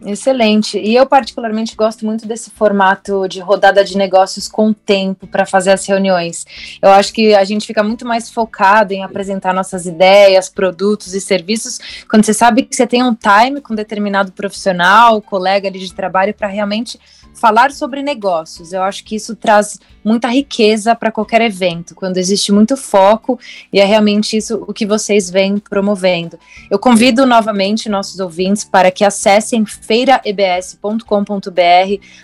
Excelente. 0.05 0.79
E 0.79 0.95
eu, 0.95 1.05
particularmente, 1.05 1.75
gosto 1.75 2.05
muito 2.05 2.25
desse 2.25 2.49
formato 2.49 3.27
de 3.27 3.41
rodada 3.41 3.83
de 3.83 3.97
negócios 3.97 4.47
com 4.47 4.71
tempo 4.71 5.27
para 5.27 5.45
fazer 5.45 5.71
as 5.71 5.85
reuniões. 5.85 6.45
Eu 6.81 6.89
acho 6.91 7.13
que 7.13 7.35
a 7.35 7.43
gente 7.43 7.67
fica 7.67 7.83
muito 7.83 8.07
mais 8.07 8.29
focado 8.29 8.93
em 8.93 9.03
apresentar 9.03 9.53
nossas 9.53 9.85
ideias, 9.85 10.47
produtos 10.47 11.13
e 11.13 11.19
serviços 11.19 12.05
quando 12.09 12.23
você 12.23 12.33
sabe 12.33 12.63
que 12.63 12.75
você 12.75 12.87
tem 12.87 13.03
um 13.03 13.13
time 13.13 13.59
com 13.59 13.75
determinado 13.75 14.31
profissional, 14.31 15.21
colega 15.21 15.67
ali 15.67 15.79
de 15.79 15.93
trabalho, 15.93 16.33
para 16.33 16.47
realmente 16.47 16.97
falar 17.33 17.71
sobre 17.71 18.03
negócios. 18.03 18.73
Eu 18.73 18.83
acho 18.83 19.03
que 19.03 19.15
isso 19.15 19.35
traz 19.35 19.79
muita 20.03 20.27
riqueza 20.27 20.95
para 20.95 21.11
qualquer 21.11 21.41
evento, 21.41 21.95
quando 21.95 22.17
existe 22.17 22.51
muito 22.51 22.75
foco 22.75 23.39
e 23.71 23.79
é 23.79 23.85
realmente 23.85 24.35
isso 24.37 24.63
o 24.67 24.73
que 24.73 24.85
vocês 24.85 25.29
vêm 25.29 25.57
promovendo. 25.57 26.37
Eu 26.69 26.79
convido 26.79 27.25
novamente 27.25 27.89
nossos 27.89 28.19
ouvintes 28.19 28.63
para 28.63 28.91
que 28.91 29.03
acessem 29.03 29.65
feiraebs.com.br. 29.65 31.03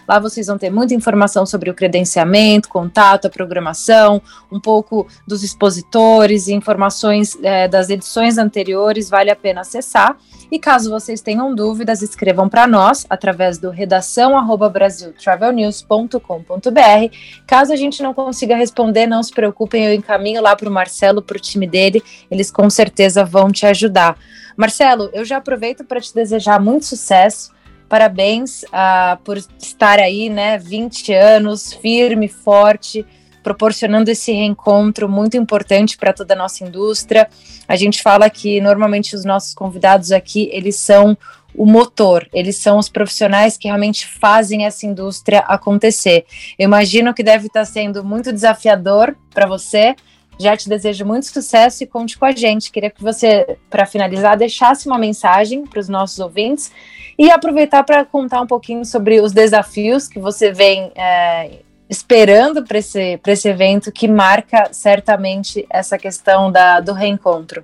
Lá 0.07 0.19
vocês 0.19 0.47
vão 0.47 0.57
ter 0.57 0.69
muita 0.69 0.93
informação 0.93 1.45
sobre 1.45 1.69
o 1.69 1.73
credenciamento, 1.73 2.69
contato, 2.69 3.27
a 3.27 3.29
programação, 3.29 4.21
um 4.51 4.59
pouco 4.59 5.07
dos 5.27 5.43
expositores, 5.43 6.47
informações 6.47 7.37
é, 7.43 7.67
das 7.67 7.89
edições 7.89 8.37
anteriores. 8.37 9.09
Vale 9.09 9.29
a 9.29 9.35
pena 9.35 9.61
acessar. 9.61 10.17
E 10.51 10.59
caso 10.59 10.89
vocês 10.89 11.21
tenham 11.21 11.53
dúvidas, 11.53 12.01
escrevam 12.01 12.47
para 12.47 12.67
nós 12.67 13.05
através 13.09 13.57
do 13.57 13.69
redação@brasiltravelnews.com.br. 15.01 17.15
Caso 17.45 17.73
a 17.73 17.75
gente 17.75 18.01
não 18.01 18.13
consiga 18.13 18.55
responder, 18.55 19.07
não 19.07 19.21
se 19.21 19.31
preocupem, 19.31 19.85
eu 19.85 19.93
encaminho 19.93 20.41
lá 20.41 20.55
para 20.55 20.69
o 20.69 20.71
Marcelo, 20.71 21.21
para 21.21 21.37
o 21.37 21.39
time 21.39 21.67
dele, 21.67 22.01
eles 22.29 22.51
com 22.51 22.69
certeza 22.69 23.25
vão 23.25 23.51
te 23.51 23.65
ajudar. 23.65 24.17
Marcelo, 24.55 25.09
eu 25.13 25.25
já 25.25 25.37
aproveito 25.37 25.83
para 25.83 25.99
te 25.99 26.13
desejar 26.13 26.59
muito 26.59 26.85
sucesso. 26.85 27.53
Parabéns 27.89 28.63
uh, 28.63 29.17
por 29.23 29.37
estar 29.37 29.99
aí, 29.99 30.29
né, 30.29 30.57
20 30.57 31.13
anos, 31.13 31.73
firme, 31.73 32.27
forte, 32.27 33.05
proporcionando 33.43 34.09
esse 34.09 34.31
reencontro 34.31 35.07
muito 35.07 35.37
importante 35.37 35.97
para 35.97 36.11
toda 36.11 36.33
a 36.33 36.37
nossa 36.37 36.63
indústria. 36.63 37.29
A 37.67 37.75
gente 37.75 38.01
fala 38.01 38.27
que 38.27 38.59
normalmente 38.59 39.15
os 39.15 39.23
nossos 39.23 39.53
convidados 39.53 40.11
aqui, 40.11 40.49
eles 40.51 40.77
são 40.77 41.15
o 41.57 41.65
motor, 41.65 42.27
eles 42.33 42.57
são 42.57 42.77
os 42.77 42.89
profissionais 42.89 43.57
que 43.57 43.67
realmente 43.67 44.07
fazem 44.07 44.65
essa 44.65 44.85
indústria 44.85 45.39
acontecer. 45.39 46.25
Eu 46.57 46.65
imagino 46.65 47.13
que 47.13 47.23
deve 47.23 47.47
estar 47.47 47.65
sendo 47.65 48.03
muito 48.03 48.31
desafiador 48.31 49.15
para 49.33 49.47
você. 49.47 49.95
Já 50.37 50.55
te 50.57 50.67
desejo 50.67 51.05
muito 51.05 51.25
sucesso 51.27 51.83
e 51.83 51.87
conte 51.87 52.17
com 52.17 52.25
a 52.25 52.31
gente. 52.31 52.71
Queria 52.71 52.89
que 52.89 53.01
você, 53.01 53.57
para 53.69 53.85
finalizar, 53.85 54.37
deixasse 54.37 54.87
uma 54.87 54.97
mensagem 54.97 55.65
para 55.65 55.79
os 55.79 55.87
nossos 55.87 56.19
ouvintes 56.19 56.71
e 57.17 57.31
aproveitar 57.31 57.83
para 57.83 58.03
contar 58.03 58.41
um 58.41 58.47
pouquinho 58.47 58.83
sobre 58.83 59.21
os 59.21 59.31
desafios 59.31 60.07
que 60.07 60.19
você 60.19 60.51
vem 60.51 60.91
é, 60.95 61.59
esperando 61.89 62.63
para 62.63 62.79
esse, 62.79 63.19
esse 63.25 63.47
evento 63.47 63.91
que 63.91 64.07
marca 64.07 64.69
certamente 64.71 65.65
essa 65.69 65.97
questão 65.97 66.51
da, 66.51 66.81
do 66.81 66.91
reencontro. 66.91 67.63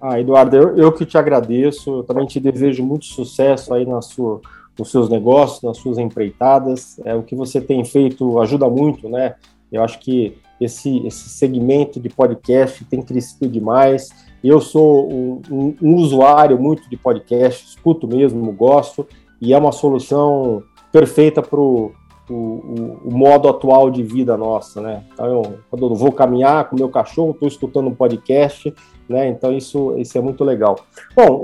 Ah, 0.00 0.18
Eduardo, 0.18 0.56
eu, 0.56 0.76
eu 0.76 0.92
que 0.92 1.04
te 1.04 1.18
agradeço, 1.18 1.98
eu 1.98 2.02
também 2.02 2.26
te 2.26 2.40
desejo 2.40 2.82
muito 2.82 3.04
sucesso 3.04 3.74
aí 3.74 3.84
na 3.84 4.00
sua, 4.00 4.40
nos 4.78 4.90
seus 4.90 5.10
negócios, 5.10 5.62
nas 5.62 5.76
suas 5.76 5.98
empreitadas. 5.98 6.98
É, 7.04 7.14
o 7.14 7.22
que 7.22 7.36
você 7.36 7.60
tem 7.60 7.84
feito 7.84 8.40
ajuda 8.40 8.68
muito, 8.68 9.08
né? 9.08 9.34
Eu 9.70 9.84
acho 9.84 9.98
que 9.98 10.38
esse, 10.58 11.06
esse 11.06 11.28
segmento 11.28 12.00
de 12.00 12.08
podcast 12.08 12.82
tem 12.86 13.02
crescido 13.02 13.46
demais. 13.46 14.08
Eu 14.42 14.60
sou 14.60 15.12
um, 15.12 15.42
um, 15.50 15.76
um 15.82 15.94
usuário 15.96 16.58
muito 16.58 16.88
de 16.88 16.96
podcast, 16.96 17.66
escuto 17.66 18.08
mesmo, 18.08 18.50
gosto, 18.52 19.06
e 19.38 19.52
é 19.52 19.58
uma 19.58 19.72
solução 19.72 20.62
perfeita 20.90 21.42
para 21.42 21.60
o 21.60 21.92
o, 22.32 23.00
o, 23.04 23.10
modo 23.10 23.48
atual 23.48 23.90
de 23.90 24.02
vida 24.02 24.36
nossa, 24.36 24.80
né? 24.80 25.04
Então, 25.12 25.26
eu, 25.26 25.42
quando 25.68 25.86
eu 25.86 25.94
vou 25.94 26.12
caminhar 26.12 26.68
com 26.68 26.76
meu 26.76 26.88
cachorro, 26.88 27.32
estou 27.32 27.48
escutando 27.48 27.88
um 27.88 27.94
podcast, 27.94 28.72
né? 29.08 29.28
Então, 29.28 29.52
isso, 29.52 29.96
isso 29.98 30.16
é 30.16 30.20
muito 30.20 30.44
legal. 30.44 30.78
Bom, 31.14 31.42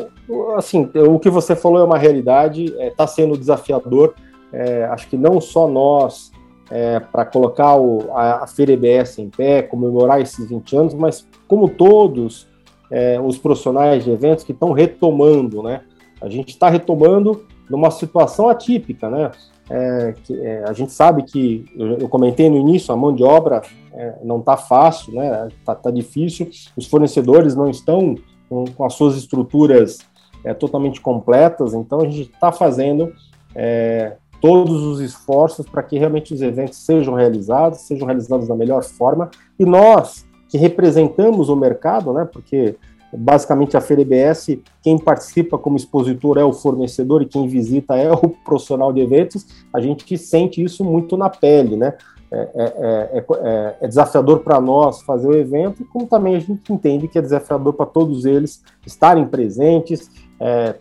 assim, 0.57 0.91
o 0.95 1.19
que 1.19 1.29
você 1.29 1.57
falou 1.57 1.81
é 1.81 1.85
uma 1.85 1.99
realidade, 1.99 2.65
está 2.65 2.83
é, 2.83 2.91
tá 2.91 3.07
sendo 3.07 3.37
desafiador. 3.37 4.15
É, 4.53 4.85
acho 4.85 5.09
que 5.09 5.17
não 5.17 5.41
só 5.41 5.67
nós, 5.67 6.31
é, 6.71 7.01
para 7.01 7.25
colocar 7.25 7.77
o, 7.77 8.11
a, 8.13 8.45
a 8.45 8.47
EBS 8.59 9.19
em 9.19 9.29
pé, 9.29 9.63
comemorar 9.63 10.21
esses 10.21 10.49
20 10.49 10.77
anos, 10.77 10.95
mas 10.95 11.27
como 11.49 11.69
todos 11.69 12.49
é, 12.91 13.21
os 13.21 13.39
profissionais 13.39 14.05
de 14.05 14.11
eventos 14.11 14.45
que 14.45 14.53
estão 14.53 14.73
retomando, 14.73 15.63
né? 15.63 15.83
A 16.21 16.29
gente 16.29 16.51
está 16.51 16.69
retomando 16.69 17.45
numa 17.69 17.91
situação 17.91 18.49
atípica, 18.49 19.11
né? 19.11 19.31
É, 19.69 20.15
que, 20.23 20.41
é, 20.41 20.65
a 20.65 20.73
gente 20.73 20.93
sabe 20.93 21.25
que, 21.25 21.65
eu, 21.77 21.99
eu, 21.99 22.09
comentei 22.09 22.49
no 22.49 22.57
início, 22.57 22.95
a 22.95 22.97
mão 22.97 23.13
de 23.13 23.25
obra 23.25 23.63
é, 23.93 24.15
não 24.23 24.39
está 24.39 24.57
fácil, 24.57 25.15
né? 25.15 25.49
Está 25.49 25.75
tá 25.75 25.91
difícil, 25.91 26.49
os 26.77 26.87
fornecedores 26.87 27.57
não 27.57 27.69
estão 27.69 28.15
com, 28.49 28.65
com 28.65 28.85
as 28.85 28.95
suas 28.95 29.17
estruturas 29.17 29.99
é, 30.45 30.55
totalmente 30.55 31.01
completas, 31.01 31.75
então 31.75 32.01
a 32.01 32.05
gente 32.05 32.31
está 32.33 32.53
fazendo 32.53 33.13
é, 33.55 34.17
todos 34.41 34.83
os 34.83 35.01
esforços 35.01 35.67
para 35.67 35.83
que 35.83 35.99
realmente 35.99 36.33
os 36.33 36.43
eventos 36.43 36.79
sejam 36.79 37.15
realizados, 37.15 37.81
sejam 37.81 38.07
realizados 38.07 38.47
da 38.47 38.55
melhor 38.55 38.85
forma, 38.85 39.31
e 39.59 39.65
nós 39.65 40.25
que 40.49 40.57
representamos 40.57 41.49
o 41.49 41.57
mercado, 41.57 42.13
né? 42.13 42.25
Porque 42.25 42.77
Basicamente, 43.17 43.77
a 43.77 43.81
Feira 43.81 44.03
EBS, 44.03 44.59
quem 44.83 44.99
participa 44.99 45.57
como 45.59 45.77
expositor 45.77 46.39
é 46.39 46.45
o 46.45 46.53
fornecedor 46.53 47.23
e 47.23 47.27
quem 47.27 47.49
visita 47.49 47.97
é 47.97 48.13
o 48.13 48.29
profissional 48.29 48.93
de 48.93 49.01
eventos. 49.01 49.47
A 49.73 49.81
gente 49.81 50.17
sente 50.19 50.63
isso 50.63 50.85
muito 50.85 51.17
na 51.17 51.31
pele, 51.31 51.77
né? 51.77 51.95
É, 52.29 52.51
é, 52.55 53.25
é, 53.31 53.77
é 53.83 53.89
desafiador 53.89 54.41
para 54.41 54.61
nós 54.61 55.01
fazer 55.03 55.29
o 55.29 55.37
evento, 55.37 55.85
como 55.93 56.07
também 56.07 56.35
a 56.35 56.41
gente 56.41 56.73
entende 56.73 57.07
que 57.07 57.19
é 57.19 57.23
desafiador 57.23 57.73
para 57.75 57.87
todos 57.87 58.25
eles 58.25 58.65
estarem 58.85 59.25
presentes, 59.27 60.11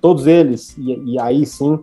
todos 0.02 0.26
eles, 0.26 0.76
e, 0.76 1.13
e, 1.13 1.19
aí 1.19 1.45
sim, 1.45 1.80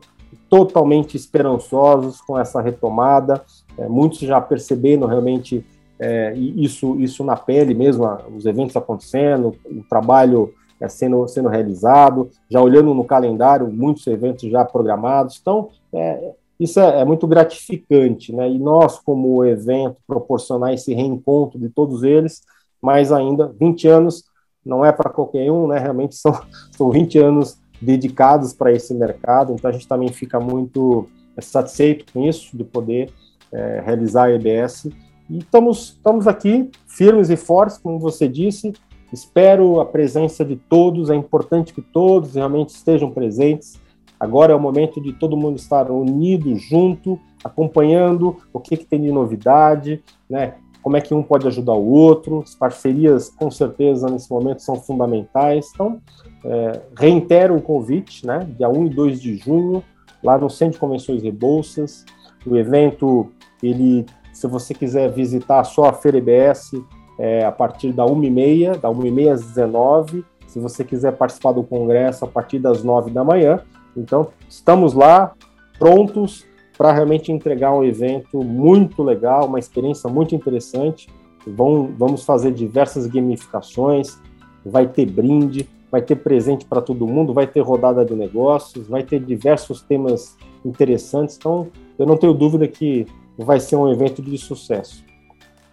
totalmente 0.51 1.17
esperançosos 1.17 2.21
com 2.21 2.37
essa 2.37 2.61
retomada, 2.61 3.41
muitos 3.89 4.19
já 4.19 4.41
percebendo 4.41 5.07
realmente 5.07 5.65
é, 6.05 6.35
isso, 6.35 6.99
isso 6.99 7.23
na 7.23 7.37
pele 7.37 7.75
mesmo, 7.75 8.05
os 8.37 8.45
eventos 8.45 8.77
acontecendo, 8.77 9.55
o 9.65 9.85
trabalho 9.89 10.53
é, 10.81 10.89
sendo, 10.89 11.29
sendo 11.29 11.49
realizado, 11.49 12.29
já 12.51 12.61
olhando 12.61 12.93
no 12.93 13.05
calendário, 13.05 13.73
muitos 13.73 14.05
eventos 14.09 14.51
já 14.51 14.65
programados. 14.65 15.39
Então, 15.41 15.69
é, 15.93 16.33
isso 16.59 16.81
é, 16.81 17.03
é, 17.03 17.05
muito 17.05 17.25
gratificante, 17.29 18.35
né? 18.35 18.51
E 18.51 18.59
nós, 18.59 18.99
como 18.99 19.45
evento, 19.45 19.97
proporcionar 20.05 20.75
esse 20.75 20.93
reencontro 20.93 21.57
de 21.57 21.69
todos 21.69 22.03
eles, 22.03 22.43
mais 22.83 23.13
ainda, 23.13 23.55
20 23.61 23.87
anos 23.87 24.25
não 24.67 24.85
é 24.85 24.91
para 24.91 25.09
qualquer 25.09 25.53
um, 25.53 25.69
né? 25.69 25.79
Realmente 25.79 26.17
são, 26.17 26.33
são 26.77 26.91
20 26.91 27.17
anos 27.21 27.61
dedicados 27.81 28.53
para 28.53 28.73
esse 28.73 28.93
mercado, 28.93 29.53
então 29.53 29.71
a 29.71 29.73
gente 29.73 29.87
também 29.87 30.09
fica 30.09 30.41
muito 30.41 31.09
satisfeito 31.41 32.13
com 32.13 32.27
isso, 32.27 32.57
de 32.57 32.65
poder 32.65 33.09
é, 33.53 33.81
realizar 33.85 34.25
a 34.25 34.33
EBS 34.33 34.89
e 35.33 35.39
estamos, 35.39 35.95
estamos 35.97 36.29
aqui 36.29 36.71
firmes 36.87 37.31
e 37.31 37.37
fortes, 37.37 37.79
como 37.79 37.99
você 37.99 38.29
disse. 38.29 38.75
Espero 39.11 39.81
a 39.81 39.87
presença 39.87 40.45
de 40.45 40.57
todos. 40.57 41.09
É 41.09 41.15
importante 41.15 41.73
que 41.73 41.81
todos 41.81 42.35
realmente 42.35 42.69
estejam 42.69 43.11
presentes. 43.11 43.81
Agora 44.21 44.53
é 44.53 44.55
o 44.55 44.61
momento 44.61 45.01
de 45.01 45.15
todo 45.15 45.35
mundo 45.35 45.57
estar 45.57 45.91
unido, 45.91 46.55
junto, 46.57 47.19
acompanhando 47.43 48.37
o 48.53 48.61
que, 48.61 48.77
que 48.77 48.85
tem 48.85 49.01
de 49.01 49.11
novidade, 49.11 50.05
né? 50.29 50.57
Como 50.83 50.99
é 50.99 51.01
que 51.01 51.15
um 51.15 51.23
pode 51.23 51.47
ajudar 51.47 51.73
o 51.73 51.89
outro? 51.89 52.41
As 52.41 52.55
parcerias, 52.55 53.31
com 53.31 53.51
certeza, 53.51 54.11
nesse 54.11 54.31
momento 54.31 54.61
são 54.61 54.77
fundamentais. 54.77 55.71
Então, 55.73 55.99
é, 56.45 56.83
reitero 56.95 57.57
o 57.57 57.63
convite, 57.63 58.27
né? 58.27 58.47
Dia 58.59 58.69
1 58.69 58.87
e 58.87 58.91
2 58.91 59.19
de 59.19 59.37
junho, 59.37 59.83
lá 60.23 60.37
no 60.37 60.51
Centro 60.51 60.75
de 60.75 60.81
Convenções 60.81 61.23
Bolsas. 61.33 62.05
O 62.47 62.55
evento 62.55 63.33
ele 63.63 64.05
se 64.33 64.47
você 64.47 64.75
quiser 64.75 65.11
visitar 65.11 65.63
só 65.65 65.87
a 65.87 65.93
Feira 65.93 66.19
EBS, 66.19 66.73
é, 67.19 67.45
a 67.45 67.53
partir 67.53 67.93
da 67.93 68.05
1h30, 68.05 68.81
da 68.81 68.89
1h30 68.89 69.33
às 69.33 69.45
19 69.45 70.19
h 70.19 70.27
Se 70.47 70.59
você 70.59 70.85
quiser 70.85 71.13
participar 71.13 71.53
do 71.53 71.63
congresso 71.63 72.25
a 72.25 72.29
partir 72.29 72.59
das 72.59 72.83
nove 72.83 73.11
da 73.11 73.23
manhã, 73.23 73.61
então 73.97 74.29
estamos 74.49 74.95
lá 74.95 75.33
prontos 75.79 76.45
para 76.77 76.93
realmente 76.93 77.31
entregar 77.31 77.73
um 77.73 77.85
evento 77.85 78.43
muito 78.43 79.03
legal, 79.03 79.47
uma 79.47 79.59
experiência 79.59 80.09
muito 80.09 80.35
interessante. 80.35 81.09
vamos 81.47 82.25
fazer 82.25 82.53
diversas 82.53 83.07
gamificações, 83.07 84.19
vai 84.65 84.87
ter 84.87 85.07
brinde, 85.07 85.69
vai 85.91 86.01
ter 86.01 86.17
presente 86.17 86.65
para 86.65 86.81
todo 86.81 87.07
mundo, 87.07 87.35
vai 87.35 87.47
ter 87.47 87.61
rodada 87.61 88.05
de 88.05 88.15
negócios, 88.15 88.89
vai 88.89 89.03
ter 89.03 89.21
diversos 89.21 89.83
temas 89.83 90.37
interessantes. 90.65 91.37
Então, 91.37 91.69
eu 91.99 92.07
não 92.07 92.17
tenho 92.17 92.33
dúvida 92.33 92.67
que 92.67 93.07
vai 93.37 93.61
ser 93.61 93.77
um 93.77 93.91
evento 93.91 94.23
de 94.23 94.37
sucesso. 94.39 95.05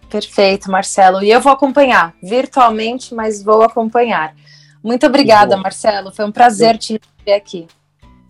Perfeito, 0.08 0.70
Marcelo. 0.70 1.22
E 1.22 1.30
eu 1.30 1.40
vou 1.40 1.52
acompanhar 1.52 2.14
virtualmente, 2.22 3.14
mas 3.14 3.42
vou 3.42 3.62
acompanhar. 3.62 4.34
Muito 4.82 5.06
obrigada, 5.06 5.56
Marcelo. 5.56 6.12
Foi 6.12 6.24
um 6.24 6.32
prazer 6.32 6.74
eu, 6.74 6.78
te 6.78 6.92
receber 6.94 7.32
aqui. 7.34 7.66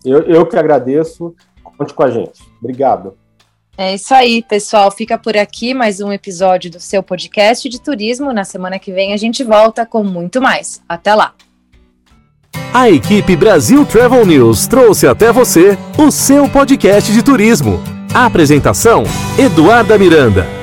Eu, 0.05 0.21
eu 0.23 0.45
que 0.45 0.57
agradeço. 0.57 1.35
Conte 1.63 1.93
com 1.93 2.03
a 2.03 2.11
gente. 2.11 2.43
Obrigado. 2.59 3.17
É 3.77 3.95
isso 3.95 4.13
aí, 4.13 4.43
pessoal. 4.43 4.91
Fica 4.91 5.17
por 5.17 5.35
aqui 5.35 5.73
mais 5.73 6.01
um 6.01 6.11
episódio 6.11 6.69
do 6.69 6.79
seu 6.79 7.01
podcast 7.01 7.67
de 7.67 7.81
turismo. 7.81 8.31
Na 8.31 8.43
semana 8.43 8.77
que 8.77 8.91
vem 8.91 9.13
a 9.13 9.17
gente 9.17 9.43
volta 9.43 9.85
com 9.85 10.03
muito 10.03 10.41
mais. 10.41 10.83
Até 10.87 11.15
lá. 11.15 11.33
A 12.73 12.89
equipe 12.89 13.35
Brasil 13.35 13.85
Travel 13.85 14.25
News 14.25 14.67
trouxe 14.67 15.07
até 15.07 15.31
você 15.31 15.77
o 15.97 16.11
seu 16.11 16.47
podcast 16.49 17.11
de 17.11 17.23
turismo. 17.23 18.00
Apresentação: 18.13 19.03
Eduarda 19.37 19.97
Miranda. 19.97 20.60